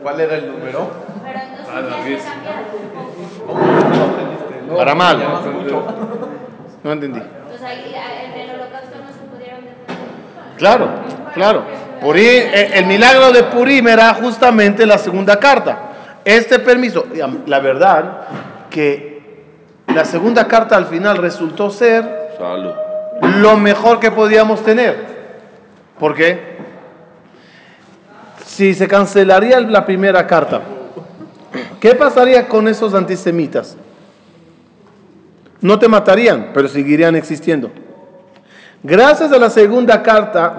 [0.03, 0.91] ¿Cuál era el número?
[1.25, 2.65] pero entonces Ah, ya se cambiaron.
[4.77, 5.17] Para mal.
[6.83, 7.21] No entendí.
[7.21, 9.97] Entonces ahí en el holocausto no se pudieron defender.
[10.57, 10.89] Claro,
[11.35, 11.65] claro.
[12.01, 15.79] Purí, eh, el milagro de Purim era justamente la segunda carta.
[16.25, 17.07] Este permiso,
[17.47, 18.23] la verdad
[18.71, 19.45] que
[19.95, 22.73] la segunda carta al final resultó ser Salud.
[23.41, 25.17] lo mejor que podíamos tener.
[25.99, 26.57] ¿Por qué?
[28.45, 30.61] Si se cancelaría la primera carta,
[31.81, 33.77] ¿qué pasaría con esos antisemitas?
[35.61, 37.71] No te matarían, pero seguirían existiendo.
[38.83, 40.59] Gracias a la segunda carta,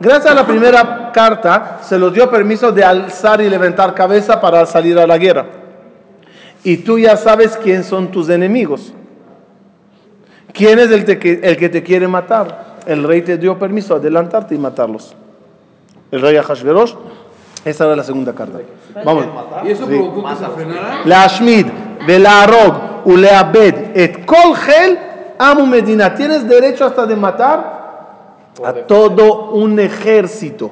[0.00, 4.64] gracias a la primera carta se los dio permiso de alzar y levantar cabeza para
[4.64, 5.46] salir a la guerra.
[6.64, 8.92] Y tú ya sabes quién son tus enemigos.
[10.52, 12.76] ¿Quién es el, te, el que te quiere matar?
[12.86, 15.14] El rey te dio permiso de adelantarte y matarlos.
[16.10, 16.94] El rey Ahashverosh
[17.66, 18.60] esa era la segunda carta.
[19.04, 19.26] Vamos.
[19.64, 21.00] ¿Y eso provocó que se frenara?
[21.04, 21.66] La Ashmid,
[22.06, 24.96] Velarog, Uleabed, Et Kolgel,
[25.38, 27.76] Amu Medina, tienes derecho hasta de matar
[28.64, 30.70] a todo un ejército.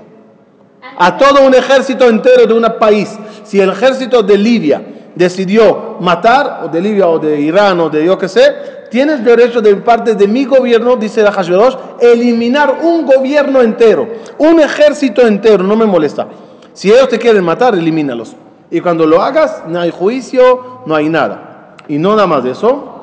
[0.96, 3.18] A todo un ejército entero de un país.
[3.42, 4.82] Si el ejército de Libia
[5.14, 8.54] decidió matar, o de Libia, o de Irán, o de yo qué sé,
[8.90, 14.60] tienes derecho de parte de mi gobierno, dice la Hashverosh, eliminar un gobierno entero, un
[14.60, 16.28] ejército entero, no me molesta.
[16.72, 18.34] Si ellos te quieren matar, elimínalos.
[18.70, 21.76] Y cuando lo hagas, no hay juicio, no hay nada.
[21.86, 22.93] Y no nada más de eso,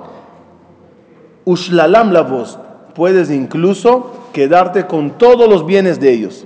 [1.45, 2.59] Ushlalam la voz,
[2.93, 6.45] puedes incluso quedarte con todos los bienes de ellos.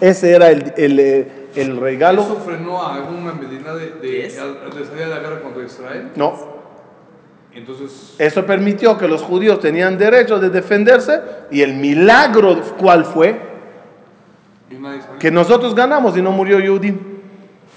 [0.00, 2.22] Ese era el, el, eh, el regalo.
[2.22, 6.10] ¿Eso frenó a alguna Medina de, de, de salir a la guerra contra Israel?
[6.16, 6.34] No,
[7.52, 13.50] Entonces, Eso permitió que los judíos tenían derecho de defenderse y el milagro, ¿cuál fue?
[15.18, 17.09] Que nosotros ganamos y no murió Yehudi.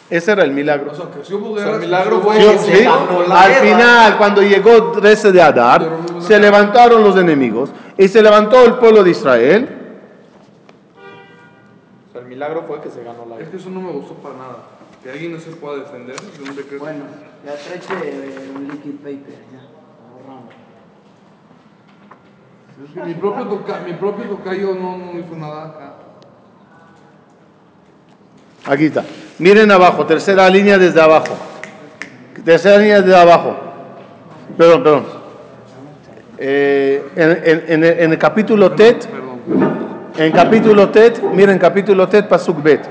[0.10, 0.94] Ese era el O milagro.
[0.94, 2.84] sea, que si hubo sea, guerra, el milagro fue Sí, que se sí.
[2.84, 3.62] ganó la Al guerra.
[3.66, 5.90] final, cuando llegó 13 de Adar,
[6.20, 9.70] se levantaron los enemigos y se levantó el pueblo de Israel.
[12.10, 13.52] O sea, el milagro fue que se ganó la Es guerra.
[13.52, 14.58] que eso no me gustó para nada.
[15.02, 16.78] Que alguien no se pueda defender de.
[16.78, 17.04] Bueno,
[17.46, 19.60] ya eh, un liquid paper, ya.
[23.00, 25.93] Es mi propio, toca, mi propio tocayo no, no hizo nada acá.
[28.66, 29.04] Aquí está.
[29.40, 31.36] Miren abajo, tercera línea desde abajo.
[32.46, 33.56] Tercera línea desde abajo.
[34.58, 35.06] Perdón, perdón.
[36.38, 39.08] Eh, en, en- en el- capítulo Tet,
[40.18, 42.82] en capítulo Tet, miren capítulo Tet, Pasuk Bet.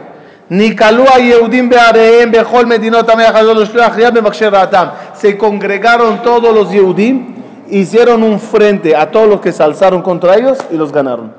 [5.14, 7.34] Se congregaron todos los Yehudim,
[7.70, 11.32] hicieron un frente a todos los que se alzaron contra ellos y los ganaron.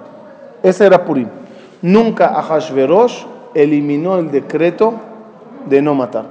[0.63, 1.27] Ese era Purim.
[1.81, 4.93] Nunca Ahashverosh eliminó el decreto
[5.69, 6.25] de no matar.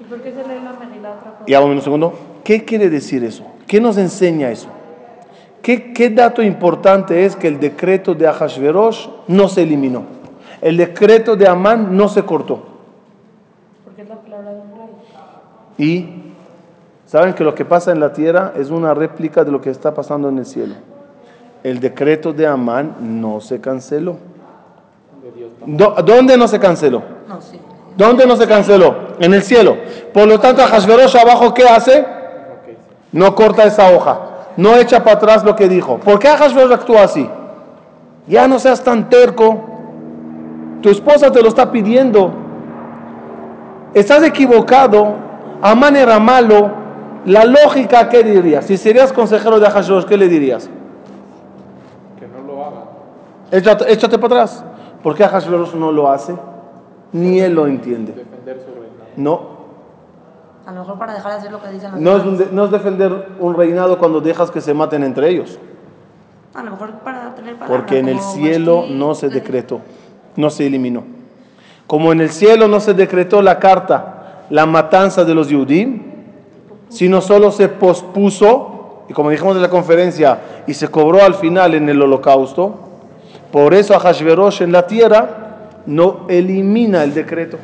[0.00, 1.44] ¿Y por qué se lee otra cosa?
[1.46, 2.12] Y un segundo.
[2.44, 3.44] ¿Qué quiere decir eso?
[3.66, 4.68] ¿Qué nos enseña eso?
[5.62, 10.04] ¿Qué, qué dato importante es que el decreto de Ahashverosh no se eliminó?
[10.60, 12.62] El decreto de Amán no se cortó.
[13.84, 14.86] Porque es la palabra de un rey.
[15.78, 16.08] Y
[17.04, 19.92] saben que lo que pasa en la tierra es una réplica de lo que está
[19.92, 20.74] pasando en el cielo.
[21.64, 24.18] El decreto de Amán no se canceló.
[25.66, 27.02] Do- ¿Dónde no se canceló?
[27.28, 27.58] No, sí.
[27.96, 28.94] ¿Dónde no se canceló?
[29.18, 29.76] En el cielo.
[30.12, 32.04] Por lo tanto, Hashverosh abajo, ¿qué hace?
[33.12, 34.20] No corta esa hoja.
[34.56, 35.98] No echa para atrás lo que dijo.
[35.98, 37.28] ¿Por qué Hashverosh actúa así?
[38.26, 39.60] Ya no seas tan terco.
[40.82, 42.32] Tu esposa te lo está pidiendo.
[43.94, 45.14] Estás equivocado.
[45.62, 46.70] Amán era malo.
[47.24, 48.66] La lógica, ¿qué dirías?
[48.66, 50.68] Si serías consejero de Hashverosh, ¿qué le dirías?
[52.18, 52.82] Que no lo hagan.
[53.50, 54.64] Échate, échate para atrás.
[55.06, 56.34] ¿Por qué Hashverosh no lo hace?
[57.12, 58.10] Ni él lo entiende.
[58.12, 59.06] Defender su reinado.
[59.16, 59.40] No,
[60.66, 62.48] A lo mejor para dejar de hacer lo que dicen los No es, un de-
[62.50, 65.60] no es defender un reinado cuando dejas que se maten entre ellos.
[66.54, 67.76] A lo mejor para tener palabra.
[67.76, 69.80] Porque en el cielo no se decretó,
[70.34, 71.04] no se eliminó.
[71.86, 76.02] Como en el cielo no se decretó la carta, la matanza de los Yudim,
[76.88, 81.74] sino solo se pospuso, y como dijimos en la conferencia, y se cobró al final
[81.74, 82.80] en el holocausto.
[83.52, 85.46] Por eso a Hashverosh en la tierra
[85.86, 87.58] no elimina el decreto.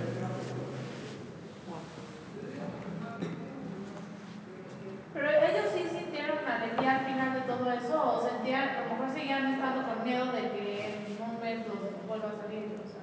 [5.13, 9.15] Pero ellos sí sintieron alegría al final de todo eso, o sentían, a lo mejor
[9.15, 12.67] seguían estando con miedo de que en un mes los vuelva a salir.
[12.83, 13.03] O sea,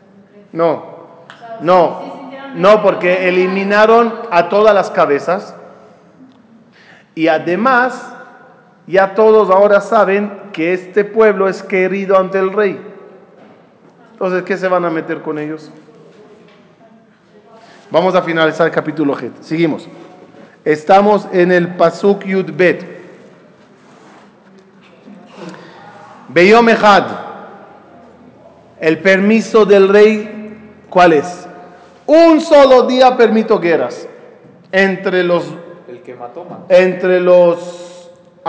[0.54, 0.63] no.
[0.63, 2.20] No, O sea, No, sí
[2.82, 5.56] porque eliminaron a todas las cabezas
[7.15, 8.13] y además
[8.89, 12.82] ya todos ahora saben que este pueblo es querido ante el rey.
[14.13, 15.71] Entonces, ¿qué se van a meter con ellos?
[17.91, 19.30] Vamos a finalizar el capítulo G.
[19.41, 19.88] Seguimos.
[20.65, 22.84] Estamos en el Pasuk Yud Bet.
[26.30, 27.06] Beyom Echad.
[28.80, 30.58] El permiso del rey,
[30.89, 31.47] ¿cuál es?
[32.08, 34.08] Un solo día permito guerras
[34.71, 35.45] entre los,
[35.88, 36.65] El que mató, mató.
[36.69, 37.88] entre los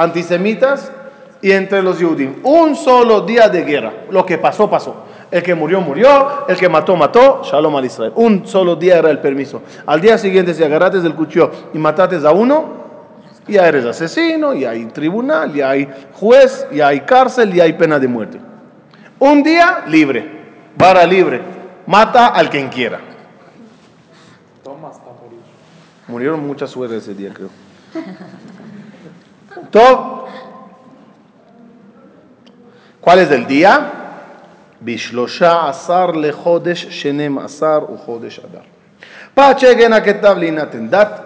[0.00, 0.90] antisemitas
[1.42, 2.34] y entre los judíos.
[2.42, 3.92] Un solo día de guerra.
[4.10, 5.04] Lo que pasó, pasó.
[5.30, 6.46] El que murió, murió.
[6.48, 7.42] El que mató, mató.
[7.44, 8.12] Shalom al Israel.
[8.16, 9.62] Un solo día era el permiso.
[9.86, 12.80] Al día siguiente, si agarrates el cuchillo y matates a uno,
[13.46, 17.98] ya eres asesino, ya hay tribunal, ya hay juez, ya hay cárcel, ya hay pena
[17.98, 18.40] de muerte.
[19.18, 20.24] Un día libre,
[20.76, 21.42] vara libre,
[21.86, 23.00] mata al quien quiera.
[24.64, 25.40] Toma hasta morir.
[26.08, 27.50] Murieron muchas suegras ese día, creo.
[29.71, 30.27] Top.
[33.01, 33.91] ¿Cuál es el día?
[34.79, 38.63] Bishlosha asar le chodesh shenem asar u chodesh adar.
[39.35, 41.21] Pachegen הכתב להינתן דת.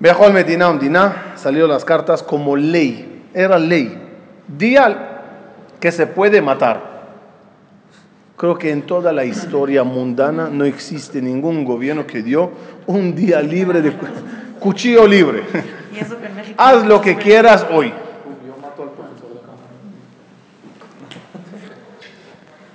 [0.00, 3.22] בכל מדינה ומדינה salieron las cartas como ley.
[3.34, 3.98] Era ley.
[4.48, 5.20] Día
[5.80, 6.92] que se puede matar.
[8.36, 12.50] Creo que en toda la historia mundana no existe ningún gobierno que dio
[12.86, 14.06] un día libre de cu-
[14.58, 15.44] cuchillo libre.
[16.57, 17.93] Haz lo que quieras hoy.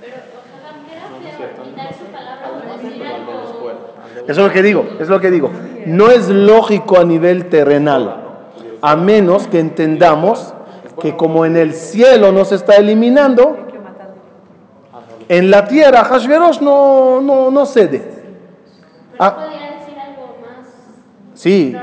[0.01, 3.43] Pero ojalá quiera quitar su palabra o decir algo.
[4.23, 5.51] Eso es lo que digo, es lo que digo.
[5.87, 8.17] No es lógico a nivel terrenal,
[8.81, 10.55] a menos que entendamos
[11.01, 13.57] que como en el cielo no se está eliminando,
[15.29, 18.23] en la tierra Hashverosh no, no, no cede.
[19.19, 19.35] Ah.
[19.35, 20.69] podría decir algo más.
[21.35, 21.75] Sí.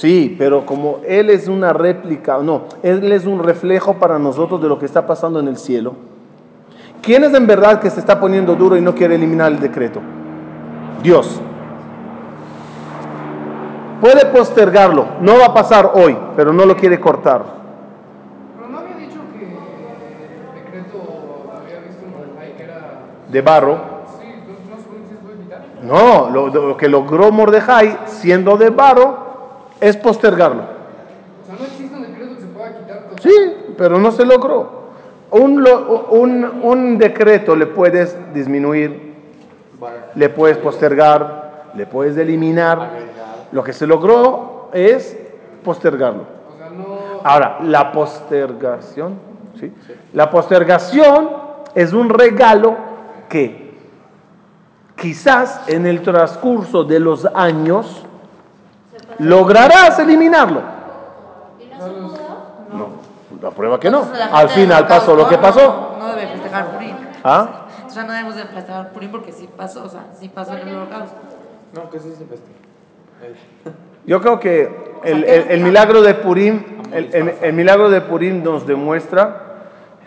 [0.00, 4.68] Sí, pero como Él es una réplica, no, Él es un reflejo para nosotros de
[4.68, 5.94] lo que está pasando en el cielo.
[7.02, 10.00] ¿Quién es en verdad que se está poniendo duro y no quiere eliminar el decreto?
[11.02, 11.40] Dios.
[14.00, 17.44] Puede postergarlo, no va a pasar hoy, pero no lo quiere cortar.
[18.56, 20.98] Pero no había dicho que el decreto
[21.54, 23.02] había visto un que era.
[23.28, 23.78] De barro.
[25.82, 29.29] No, lo, lo que logró Mordejai, siendo de barro,
[29.80, 30.62] es postergarlo.
[30.62, 33.18] O sea, no existe un decreto que se pueda quitar todo.
[33.20, 34.80] Sí, pero no se logró.
[35.30, 35.66] Un,
[36.10, 39.14] un, un decreto le puedes disminuir,
[40.14, 42.90] le puedes postergar, le puedes eliminar.
[43.52, 45.16] Lo que se logró es
[45.64, 46.24] postergarlo.
[46.52, 47.20] O sea, no.
[47.22, 49.18] Ahora, la postergación,
[49.58, 49.72] ¿sí?
[50.12, 51.30] La postergación
[51.74, 52.76] es un regalo
[53.28, 53.70] que
[54.96, 58.04] quizás en el transcurso de los años
[59.20, 60.60] lograrás eliminarlo.
[61.60, 61.66] ¿Y
[62.76, 62.88] no
[63.40, 64.04] la prueba que no.
[64.32, 65.96] Al final del pasó lo que pasó.
[65.98, 66.94] No, debe festejar Purim.
[67.24, 67.66] ¿Ah?
[67.86, 70.68] O sea, no debemos de festejar Purim porque sí pasó, o sea, sí pasó en
[70.68, 71.16] el holocausto.
[71.74, 72.58] No, que sí se festeja.
[74.06, 78.42] Yo creo que el, el- el milagro de Purim, el, el- el milagro de Purim
[78.42, 79.46] nos demuestra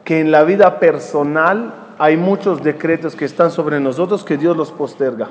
[0.03, 4.71] que en la vida personal hay muchos decretos que están sobre nosotros que Dios los
[4.71, 5.29] posterga.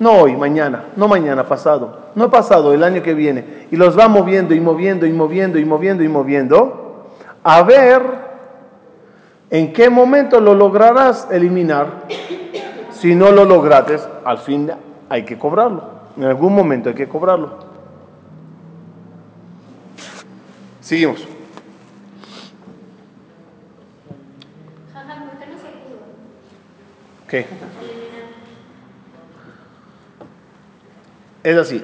[0.00, 3.66] No hoy, mañana, no mañana, pasado, no pasado, el año que viene.
[3.70, 7.06] Y los va moviendo y moviendo y moviendo y moviendo y moviendo.
[7.44, 8.02] A ver
[9.50, 12.06] en qué momento lo lograrás eliminar.
[12.92, 14.70] Si no lo logrates, al fin
[15.10, 15.84] hay que cobrarlo.
[16.16, 17.58] En algún momento hay que cobrarlo.
[20.80, 21.26] Seguimos.
[24.94, 25.98] Jaja, ¿por qué se pudo
[27.28, 27.38] ¿Qué?
[27.38, 28.10] eliminar?
[31.42, 31.82] Es así.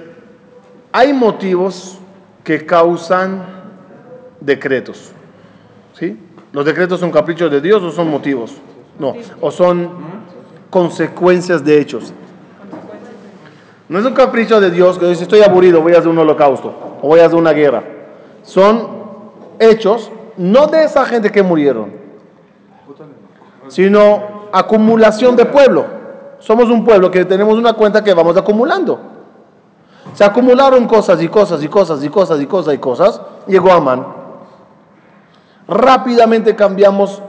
[0.93, 1.99] Hay motivos
[2.45, 3.45] que causan
[4.41, 5.13] decretos.
[5.95, 6.19] ¿Sí?
[6.53, 8.57] ¿Los decretos son caprichos de Dios o son motivos?
[8.99, 9.15] No.
[9.41, 9.91] O son
[10.71, 12.13] consecuencias de hechos.
[13.89, 16.99] No es un capricho de Dios que dice estoy aburrido, voy a hacer un holocausto
[17.01, 17.85] o voy a hacer una guerra.
[18.43, 18.89] Son
[19.59, 21.93] hechos no de esa gente que murieron,
[23.69, 25.87] sino acumulación de pueblo.
[26.39, 29.16] Somos un pueblo que tenemos una cuenta que vamos acumulando.
[30.17, 33.21] Se acumularon cosas y cosas y cosas y cosas y cosas y cosas.
[33.47, 34.07] Llegó Amán.
[35.69, 37.21] Rápidamente cambiamos,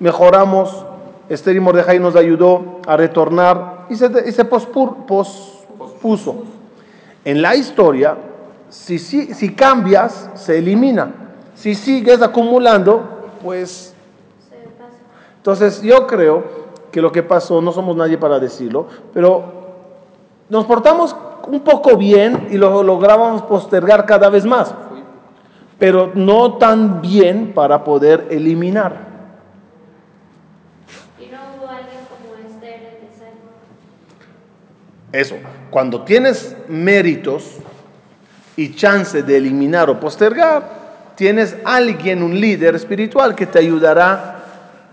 [0.00, 0.86] mejoramos.
[1.28, 6.44] Esther y Mordejai nos ayudó a retornar y se, y se pospur- pospuso.
[7.26, 8.16] En la historia,
[8.70, 11.12] si, si, si cambias, se elimina.
[11.54, 13.02] Si sigues acumulando,
[13.42, 13.94] pues
[15.36, 16.42] entonces yo creo
[16.90, 19.44] que lo que pasó, no somos nadie para decirlo, pero
[20.48, 21.14] nos portamos
[21.48, 24.74] un poco bien y lo lográbamos postergar cada vez más,
[25.78, 29.14] pero no tan bien para poder eliminar.
[31.18, 31.44] Época.
[35.12, 35.36] Eso,
[35.70, 37.58] cuando tienes méritos
[38.56, 44.40] y chance de eliminar o postergar, tienes alguien, un líder espiritual que te ayudará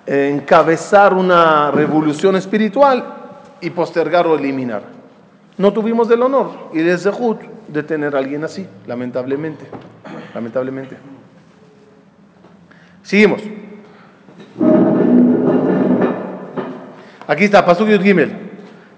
[0.08, 3.04] a encabezar una revolución espiritual
[3.62, 4.84] y postergar o eliminar.
[5.61, 9.65] No tuvimos el honor y el zehut de tener a alguien así, lamentablemente.
[10.35, 10.97] Lamentablemente.
[13.03, 13.41] Seguimos.
[17.27, 18.33] Aquí está, Pasuk Yud Gimel.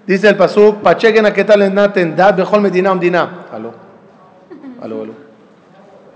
[0.05, 3.45] Dice el Pasuk, Pacheguen a qué tal en Naten, Dad, Bejol Medina, Umdina.
[3.51, 3.73] Aló.
[4.81, 5.13] Aló, aló.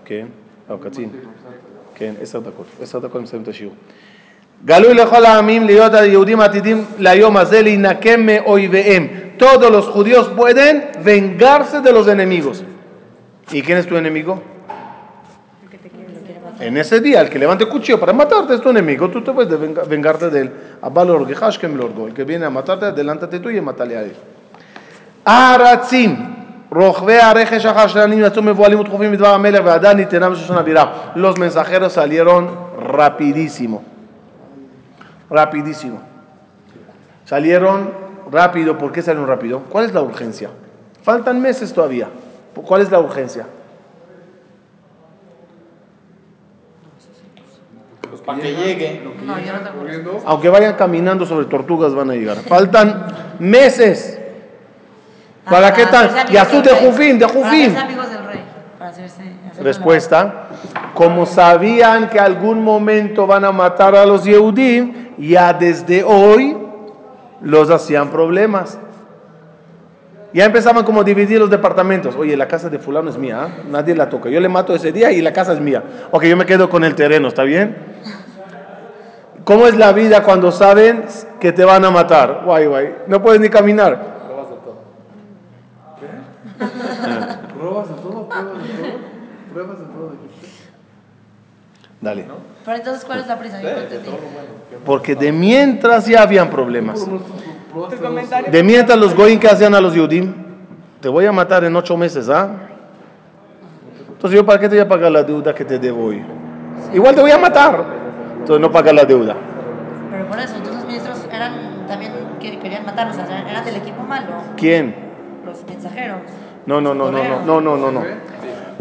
[0.05, 0.25] כן,
[0.69, 1.09] או קצין.
[1.95, 2.65] כן, עשר דקות.
[2.81, 3.73] עשר דקות מסיים את השיעור.
[4.65, 9.07] גלוי לכל העמים להיות היהודים העתידים ליום הזה להינקם מאויביהם.
[9.38, 12.64] todos los judíos pueden vengarse de los enemigos.
[13.50, 14.42] ¿Y quién es tu enemigo?
[16.60, 19.88] En ese día, el que levante cuchillo para matarte es tu enemigo, tú te puedes
[19.88, 20.52] vengarte de él.
[20.82, 24.16] El que viene a matarte, adelántate tú y matale a él.
[31.14, 32.50] Los mensajeros salieron
[32.80, 33.84] rapidísimo.
[35.30, 36.00] Rapidísimo.
[37.24, 38.78] Salieron rápido.
[38.78, 39.60] ¿Por qué salieron rápido?
[39.68, 40.50] ¿Cuál es la urgencia?
[41.02, 42.08] Faltan meses todavía.
[42.54, 43.46] ¿Cuál es la urgencia?
[48.08, 49.02] Pues para que llegue.
[49.24, 49.78] No, yo no te acuerdo.
[49.78, 50.22] Corriendo.
[50.26, 52.36] Aunque vayan caminando sobre tortugas van a llegar.
[52.38, 53.06] Faltan
[53.38, 54.18] meses.
[55.48, 56.06] ¿Para qué tan?
[56.06, 56.80] hacerse Y amigos azul del de.
[56.80, 57.74] Jufín, de Para Jufín.
[58.78, 58.92] Para
[59.62, 60.48] Respuesta.
[60.94, 66.67] Como sabían que algún momento van a matar a los Yehudim, ya desde hoy
[67.42, 68.78] los hacían problemas.
[70.34, 72.14] Ya empezaban como a dividir los departamentos.
[72.14, 73.62] Oye, la casa de fulano es mía, ¿ah?
[73.70, 74.28] nadie la toca.
[74.28, 75.82] Yo le mato ese día y la casa es mía.
[76.10, 77.76] Ok, yo me quedo con el terreno, ¿está bien?
[79.44, 81.04] ¿Cómo es la vida cuando saben
[81.40, 82.42] que te van a matar?
[82.44, 82.94] Guay, guay.
[83.06, 84.18] No puedes ni caminar.
[87.56, 88.98] Pruebas de todo, pruebas de todo.
[89.50, 90.12] Pruebas de todo.
[90.22, 90.48] dijiste.
[92.02, 92.26] Dale.
[92.64, 93.60] Pero entonces, ¿cuál es la prisa?
[93.62, 94.10] Yo no entendí.
[94.84, 97.06] Porque de mientras ya habían problemas.
[98.50, 100.34] De mientras los goyim que hacían a los Yudim,
[101.00, 102.48] te voy a matar en ocho meses, ¿ah?
[104.08, 106.22] Entonces yo para qué te voy a pagar la deuda que te debo hoy.
[106.92, 107.84] Igual te voy a matar.
[108.38, 109.36] Entonces no pagas la deuda.
[110.10, 113.76] Pero por eso, entonces los ministros eran también que querían matarnos, o sea, eran del
[113.76, 114.94] equipo malo, ¿Quién?
[115.44, 116.18] los mensajeros.
[116.66, 118.02] No, no, no, no, no, no, no, no.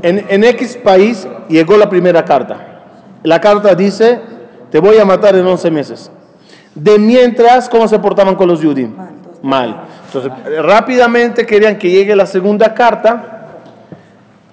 [0.02, 2.77] En, en X país llegó la primera carta.
[3.28, 4.22] La carta dice,
[4.72, 6.10] te voy a matar en 11 meses.
[6.74, 8.96] De mientras, ¿cómo se portaban con los Yudim?
[9.42, 9.84] Mal.
[10.06, 10.32] Entonces,
[10.64, 13.48] rápidamente querían que llegue la segunda carta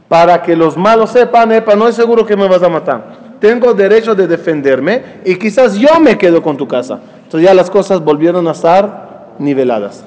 [0.08, 3.36] para que los malos sepan, epa, no es seguro que me vas a matar.
[3.38, 6.98] Tengo derecho de defenderme y quizás yo me quedo con tu casa.
[7.22, 10.02] Entonces ya las cosas volvieron a estar niveladas.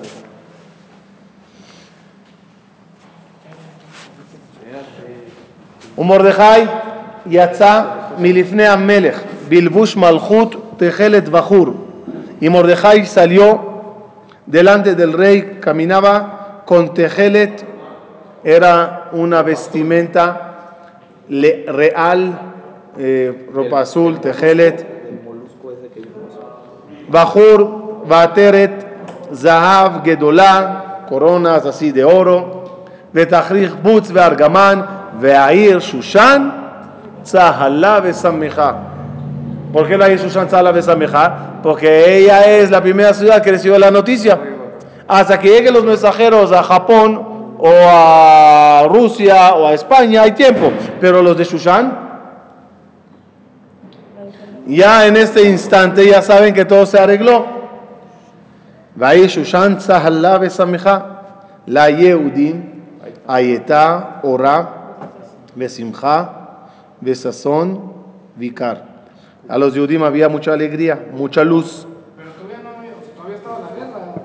[5.95, 6.69] Un Mordejai,
[7.29, 9.17] Yatzá, milifne Amelech,
[9.49, 11.73] Bilbush Malchut Tejelet Bajur.
[12.39, 13.59] Y Mordejai salió
[14.45, 17.65] delante del rey, caminaba con Tejelet,
[18.43, 20.91] era una vestimenta
[21.29, 22.39] real,
[23.53, 24.85] ropa azul, Tejelet.
[27.09, 28.85] Bajur, Bateret,
[29.33, 32.85] Zahav, Gedolá, coronas así de oro.
[33.13, 34.85] Betachrich Butz, Beargamán,
[35.19, 36.66] Veair, Shushan.
[37.26, 38.76] Zahalá, Besameja.
[39.72, 41.60] ¿Por qué la Shushan, Zahalá, Besameja?
[41.62, 44.38] Porque ella es la primera ciudad que recibió la noticia.
[45.08, 50.70] Hasta que lleguen los mensajeros a Japón o a Rusia o a España hay tiempo.
[51.00, 51.98] Pero los de Shushan,
[54.66, 57.62] ya en este instante ya saben que todo se arregló.
[58.96, 60.98] והאי שושן צהלה ושמחה,
[61.66, 62.62] ליהודים
[63.28, 64.64] הייתה אורה
[65.56, 66.24] ושמחה
[67.01, 67.93] desazón,
[68.35, 68.97] vicar.
[69.49, 71.87] A los Yudim había mucha alegría, mucha luz.
[72.15, 72.71] Pero todavía no
[73.61, 74.15] la guerra.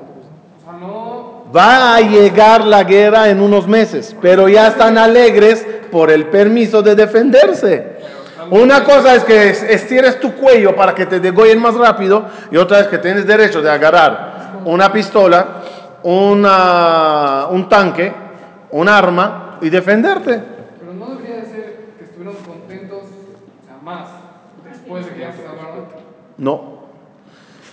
[1.54, 6.82] Va a llegar la guerra en unos meses, pero ya están alegres por el permiso
[6.82, 7.92] de defenderse.
[8.50, 12.80] Una cosa es que estires tu cuello para que te degollen más rápido y otra
[12.80, 15.62] es que tienes derecho de agarrar una pistola,
[16.02, 18.12] una, un tanque,
[18.70, 20.51] un arma y defenderte.
[26.43, 26.61] No.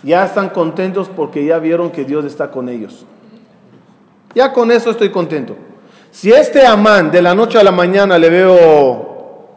[0.03, 3.03] Ya están contentos porque ya vieron que Dios está con ellos.
[4.36, 5.55] Ya con eso estoy contento.
[6.11, 9.47] Si este Amán de la noche a la mañana le veo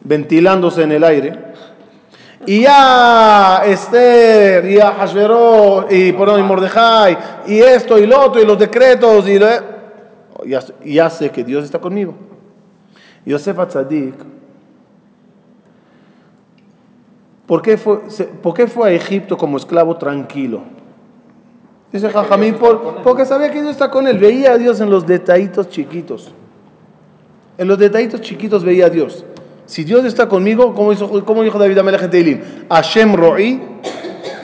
[0.00, 1.38] ventilándose en el aire,
[2.46, 8.40] y ya Esther, y a Hashveró, y, perdón, y Mordejai, y esto y lo otro,
[8.40, 9.46] y los decretos, y lo-
[10.46, 12.14] ya, ya sé que Dios está conmigo.
[13.26, 14.14] Yosef Atzadik
[17.46, 20.60] ¿Por qué, fue, se- ¿Por qué fue a Egipto como esclavo tranquilo?
[21.92, 24.18] Dice Jajamín, por, porque sabía que Dios está con él.
[24.18, 26.32] Veía a Dios en los detallitos chiquitos.
[27.58, 29.24] En los detallitos chiquitos veía a Dios.
[29.66, 32.40] Si Dios está conmigo, como, hizo, como dijo David Amelech Teilim,
[32.70, 33.60] Hashem ro'i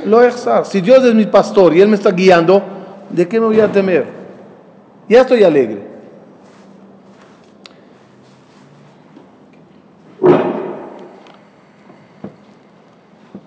[0.05, 0.67] lo echzar.
[0.67, 2.63] Si Dios es mi pastor y Él me está guiando,
[3.11, 4.07] ¿de qué me voy a temer?
[5.09, 5.88] Ya estoy alegre.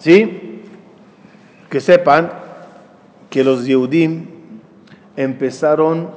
[0.02, 0.64] ¿Sí?
[1.70, 2.32] Que sepan
[3.30, 4.26] que los Yehudim
[5.16, 6.10] empezaron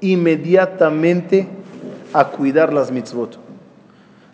[0.00, 1.46] inmediatamente
[2.14, 3.38] a cuidar las mitzvot.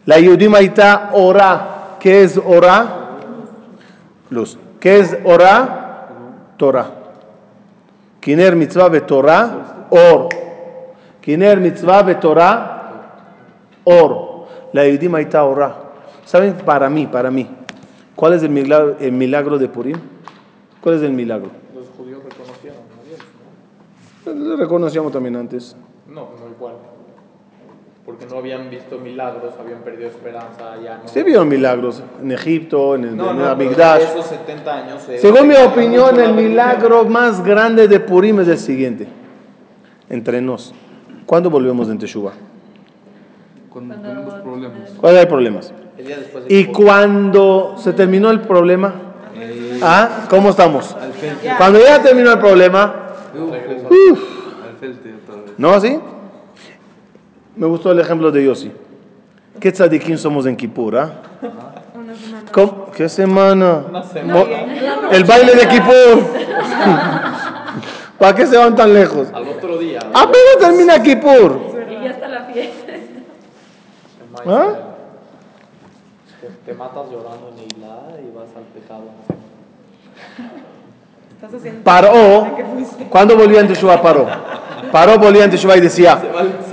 [0.07, 1.97] La Yehudim está ora.
[1.99, 3.19] ¿Qué es ora?
[4.31, 4.57] Luz.
[4.79, 6.07] ¿Qué es ora?
[6.57, 6.91] Torah.
[8.21, 10.29] Kiner mitzvah de Torah, or.
[11.21, 13.09] Kiner mitzvah de Torah,
[13.83, 14.47] or.
[14.73, 15.75] La Yehudim está ora.
[16.25, 16.55] ¿Saben?
[16.55, 17.62] Para mí, para mí.
[18.23, 19.97] ¿Cuál es el milagro, el milagro de Purim?
[20.81, 21.51] ¿Cuál es el milagro?
[21.75, 22.79] Los judíos reconocieron.
[24.49, 25.75] Lo reconocíamos también antes.
[26.07, 26.75] No, no igual.
[28.07, 31.09] Porque no habían visto milagros, habían perdido esperanza, ya no.
[31.09, 35.09] Se vieron milagros en Egipto, en el, No, en no, esos 70 años.
[35.09, 39.09] eh, Según mi opinión, el la milagro más grande de Purim es el siguiente.
[40.09, 40.73] Entre nos.
[41.27, 42.52] ¿Cuándo volvemos en Teshuvah?
[43.73, 44.91] Cuando tenemos problemas.
[45.01, 45.73] ¿Cuándo hay problemas?
[45.97, 48.93] El día después de Y cuando se terminó el problema,
[49.83, 50.27] ¿ah?
[50.29, 50.97] ¿cómo estamos?
[51.59, 52.95] Cuando ya terminó el problema,
[53.91, 54.19] vez.
[55.57, 55.99] ¿no así?
[57.57, 58.73] Me gustó el ejemplo de Yossi.
[59.61, 61.13] ¿Qué tzadikim somos en Kippur, ah?
[62.51, 62.87] ¿Cómo?
[62.95, 63.85] ¿Qué semana?
[63.89, 64.35] Una semana.
[64.35, 64.47] Mo-
[65.13, 66.23] El baile de Kippur.
[68.19, 69.29] ¿Para qué se van tan lejos?
[69.33, 69.99] Al otro día.
[70.13, 71.61] Apenas termina Kippur.
[71.91, 72.82] Y ya está la fiesta.
[74.47, 74.73] ¿Ah?
[76.41, 79.05] Te, te matas llorando en Eilah y vas al pecado.
[81.85, 82.47] Paró.
[83.11, 84.01] ¿Cuándo volvía en Teshuvah?
[84.01, 84.27] Paró.
[84.91, 86.21] Paró, volvía en Teshuvah y decía,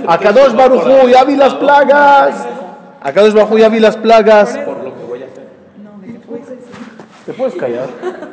[0.06, 2.46] Akadosh Baruchu, ya vi las plagas.
[3.00, 4.56] Akadosh Baruchu, ya vi las plagas.
[4.58, 5.48] Por lo que voy a hacer.
[7.26, 7.88] ¿Te puedes callar?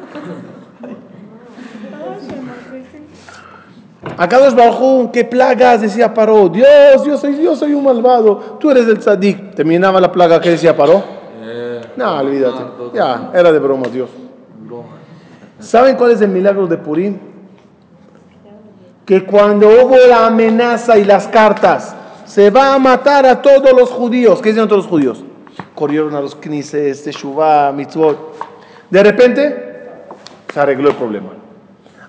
[4.17, 6.47] Akadosh Baruchu, qué plagas, decía Paró.
[6.49, 8.57] Dios, yo soy, yo soy un malvado.
[8.59, 9.55] Tú eres el tzadik.
[9.55, 11.03] Terminaba la plaga, ¿qué decía Paró?
[11.41, 12.63] Eh, No, olvídate.
[12.93, 14.09] Ya, era de broma, Dios.
[15.59, 17.17] ¿Saben cuál es el milagro de Purim?
[19.05, 21.95] Que cuando hubo la amenaza y las cartas,
[22.25, 24.41] se va a matar a todos los judíos.
[24.41, 25.23] ¿Qué hicieron todos los judíos?
[25.73, 28.35] Corrieron a los knises, Teshuvah, mitzvot.
[28.91, 29.85] De repente,
[30.53, 31.29] se arregló el problema.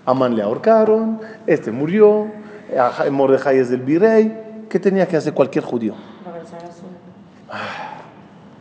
[0.09, 2.29] Amán le ahorcaron, este murió,
[2.79, 4.65] a Mordejai es del virrey.
[4.71, 5.93] ¿Qué tenía que hacer cualquier judío?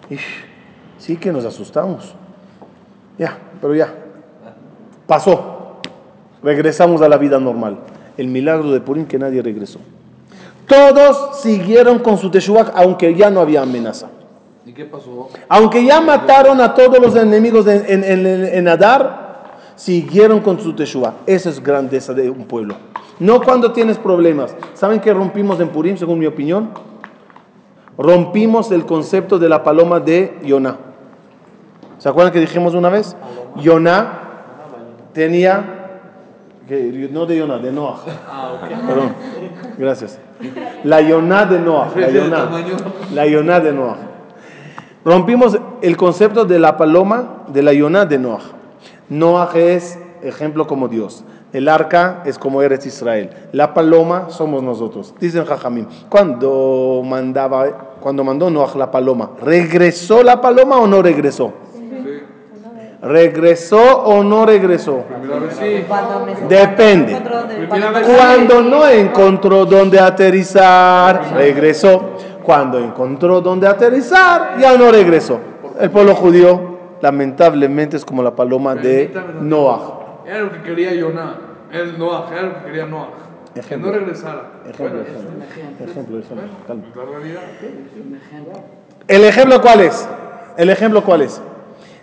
[0.09, 0.45] Ish,
[0.97, 2.15] sí que nos asustamos.
[3.17, 3.93] Ya, pero ya.
[5.05, 5.77] Pasó.
[6.43, 7.77] Regresamos a la vida normal.
[8.17, 9.79] El milagro de Purim que nadie regresó.
[10.67, 14.07] Todos siguieron con su Teshuvah aunque ya no había amenaza.
[14.65, 15.29] ¿Y qué pasó?
[15.47, 19.26] Aunque ya mataron a todos los enemigos en, en, en- en Adar,
[19.77, 21.13] siguieron con su Teshuvah.
[21.25, 22.75] Esa es grandeza de un pueblo.
[23.19, 24.53] No cuando tienes problemas.
[24.73, 26.69] ¿Saben qué rompimos en Purim, según mi opinión?
[27.97, 30.77] Rompimos el concepto de la paloma de Yonah.
[31.97, 33.15] ¿Se acuerdan que dijimos una vez?
[33.55, 34.19] Yonah
[35.13, 36.01] tenía,
[36.67, 37.97] que- no de Yonah, de Noah.
[38.87, 39.13] Perdón,
[39.77, 40.19] gracias.
[40.83, 41.89] La Yonah de Noah.
[41.95, 42.49] La Yonah,
[43.13, 43.97] la Yonah de Noah.
[45.03, 48.56] Rompimos el concepto de la paloma de la Yonah de Noah.
[49.09, 51.23] Noah es ejemplo como Dios.
[51.53, 53.29] El arca es como eres Israel.
[53.53, 55.13] La paloma somos nosotros.
[55.19, 55.85] Dicen Jajamim.
[56.09, 61.53] Cuando mandaba, cuando mandó Noah la paloma, ¿regresó la paloma o no regresó?
[63.01, 65.03] ¿Regresó o no regresó?
[65.57, 65.85] Sí.
[66.49, 67.21] Depende.
[68.05, 72.17] Cuando no encontró dónde aterrizar, regresó.
[72.43, 75.39] Cuando encontró dónde aterrizar, ya no regresó.
[75.79, 80.21] El pueblo judío, lamentablemente, es como la paloma de Noah.
[80.25, 81.35] Era lo que quería Yonah.
[81.71, 83.09] Él, Noah, era lo que quería Noah.
[83.67, 84.61] Que no regresara.
[84.65, 85.85] Ejemplo, Bueno, ejemplo.
[85.85, 86.47] Ejemplo, ejemplo.
[86.67, 86.83] Calma.
[86.95, 87.41] la realidad.
[89.07, 90.07] El ejemplo cuál es?
[90.57, 91.41] El ejemplo cuál es?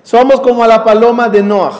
[0.03, 1.73] Somos como la paloma de Noah.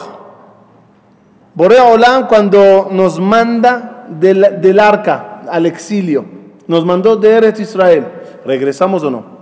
[1.53, 6.25] Borea Olam cuando nos manda del, del arca al exilio,
[6.67, 8.05] nos mandó de Eretz Israel.
[8.45, 9.34] ¿Regresamos o no?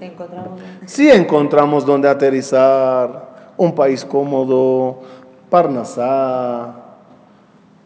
[0.00, 0.60] Encontramos.
[0.86, 4.98] Sí encontramos donde aterrizar, un país cómodo,
[5.48, 6.74] Parnasá,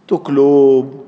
[0.06, 1.04] tu club,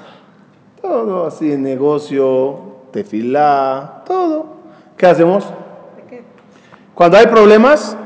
[0.82, 2.58] todo así, negocio,
[2.90, 4.46] tefilá, todo.
[4.96, 5.44] ¿Qué hacemos?
[6.94, 7.96] Cuando hay problemas,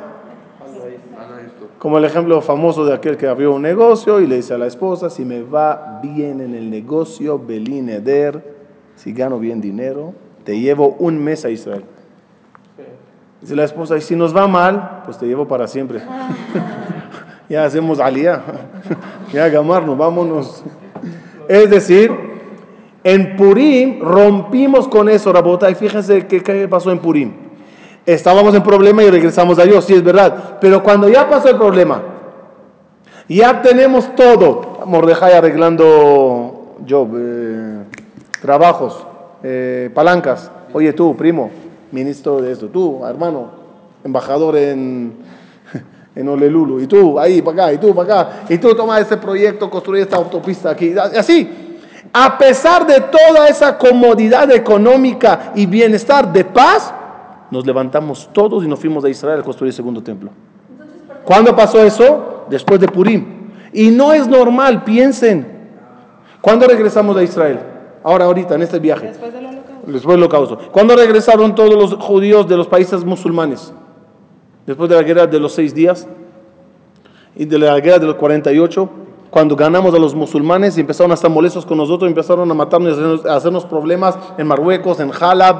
[1.78, 4.66] como el ejemplo famoso de aquel que abrió un negocio y le dice a la
[4.66, 8.56] esposa, si me va bien en el negocio, Belín Eder,
[8.96, 10.12] si gano bien dinero,
[10.44, 11.84] te llevo un mes a Israel.
[13.40, 16.02] Dice la esposa, y si nos va mal, pues te llevo para siempre.
[17.48, 18.42] ya hacemos alía.
[19.32, 20.62] ya gamarnos, vámonos.
[21.48, 22.12] Es decir,
[23.02, 27.32] en Purim rompimos con eso, Rabota, y fíjense qué, pasó en Purim.
[28.04, 30.58] Estábamos en problema y regresamos a Dios, sí es verdad.
[30.60, 32.02] Pero cuando ya pasó el problema,
[33.28, 34.80] ya tenemos todo.
[34.84, 37.84] Mordejai arreglando job, eh,
[38.42, 39.06] trabajos,
[39.42, 40.50] eh, palancas.
[40.72, 41.50] Oye tú, primo,
[41.90, 42.68] ministro de esto.
[42.68, 43.50] Tú, hermano,
[44.04, 45.14] embajador en,
[46.14, 46.80] en Olelulu.
[46.80, 48.30] Y tú, ahí, para acá, y tú, para acá.
[48.48, 50.94] Y tú toma este proyecto, construye esta autopista aquí.
[50.98, 51.68] Así.
[52.12, 56.92] A pesar de toda esa comodidad económica y bienestar de paz,
[57.50, 60.30] nos levantamos todos y nos fuimos a Israel a construir el segundo templo.
[61.24, 62.46] ¿Cuándo pasó eso?
[62.48, 63.50] Después de Purim.
[63.72, 65.46] Y no es normal, piensen.
[66.40, 67.60] ¿Cuándo regresamos a Israel?
[68.02, 69.08] Ahora, ahorita, en este viaje.
[69.08, 69.86] Después del holocausto.
[69.92, 70.58] Después del holocausto.
[70.72, 73.72] ¿Cuándo regresaron todos los judíos de los países musulmanes?
[74.66, 76.06] Después de la guerra de los seis días
[77.36, 78.88] y de la guerra de los 48,
[79.30, 82.90] cuando ganamos a los musulmanes y empezaron a estar molestos con nosotros, empezaron a matarnos
[82.90, 85.56] y a hacernos, a hacernos problemas en Marruecos, en Jalab,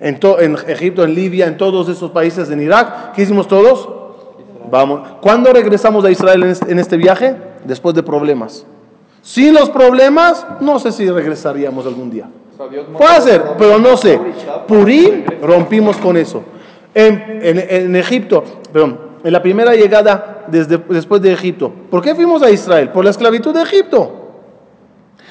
[0.00, 3.12] en, to- en Egipto, en Libia, en todos esos países, en Irak.
[3.12, 3.88] ¿Qué hicimos todos?
[4.70, 5.08] Vamos.
[5.20, 7.36] ¿Cuándo regresamos a Israel en este, en este viaje?
[7.64, 8.66] Después de problemas.
[9.24, 12.28] Sin los problemas, no sé si regresaríamos algún día.
[12.98, 14.20] Puede ser, pero no sé.
[14.68, 16.42] Purim rompimos con eso.
[16.94, 22.14] En, en- en Egipto, perdón, en la primera llegada desde, después de Egipto, ¿por qué
[22.14, 22.90] fuimos a Israel?
[22.90, 24.20] Por la esclavitud de Egipto.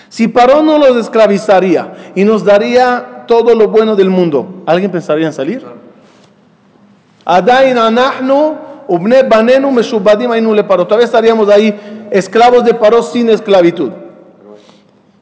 [0.09, 5.27] Si Paró no los esclavizaría y nos daría todo lo bueno del mundo, ¿alguien pensaría
[5.27, 5.63] en salir?
[10.87, 13.91] Todavía estaríamos ahí esclavos de Paró sin esclavitud.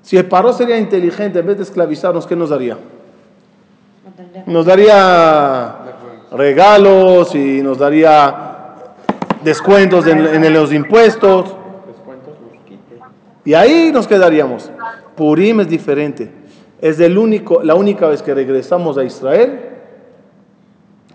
[0.04, 2.78] Si el Paró sería inteligente, en vez de esclavizarnos, ¿qué nos daría?
[4.46, 5.76] Nos daría
[6.32, 8.76] regalos y nos daría
[9.44, 11.56] descuentos en, los impuestos.
[13.46, 14.70] Y ahí nos quedaríamos.
[15.16, 16.32] Purim es diferente.
[16.82, 19.70] Es el único, la única vez que regresamos a Israel,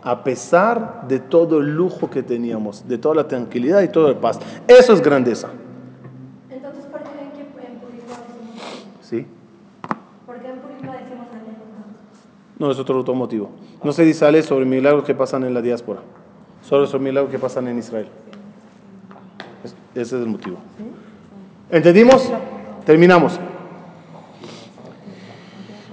[0.02, 4.20] a pesar de todo el lujo que teníamos, de toda la tranquilidad y toda la
[4.20, 4.38] paz.
[4.68, 5.48] Eso es grandeza.
[6.48, 8.86] Entonces, ¿por qué en, que- en Purim no decimos?
[9.00, 9.26] ¿Sí?
[10.24, 11.86] ¿Por qué en Purim no decimos anécdotas?
[12.59, 13.49] No, es otro, otro motivo.
[13.83, 15.99] No se dice Ale sobre milagros que pasan en la diáspora,
[16.61, 18.07] solo sobre milagros que pasan en Israel.
[19.63, 20.57] Es- ese es el motivo.
[21.71, 22.29] ¿Entendimos?
[22.85, 23.39] Terminamos.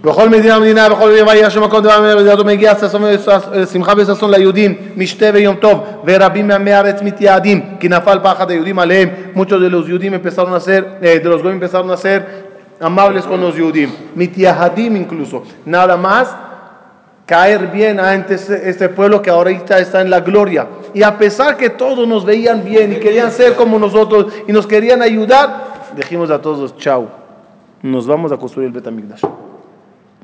[0.03, 3.03] בכל מדינה ומדינה, בכל ויהיה השם מקום דבר מהר וזאת מגיע ששון-
[3.73, 9.09] שמחה וששון ליהודים, משתה ויום טוב, ורבים מעמי הארץ מתייעדים, כי נפל פחד היהודים עליהם.
[9.35, 12.21] Muchos de los judíos empezaron a ser, eh, de los goyim empezaron a ser
[12.81, 15.43] amables con los judíos, mityahadim incluso.
[15.67, 16.27] Nada más
[17.34, 20.68] caer bien a este, este pueblo que ahorita está en la gloria.
[20.94, 24.68] Y a pesar que todos nos veían bien y querían ser como nosotros y nos
[24.68, 27.10] querían ayudar, dijimos a todos, chao,
[27.82, 29.24] nos vamos a construir el Betamigdash.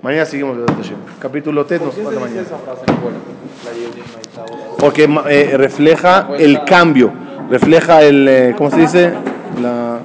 [0.04, 0.98] Mañana seguimos el Hashem.
[1.20, 2.48] Capítulo 3 nos ¿Qué se pasa dice mañana.
[4.78, 7.12] Porque eh, refleja el cambio,
[7.50, 9.14] refleja el, eh, ¿cómo se dice?
[9.60, 10.00] La,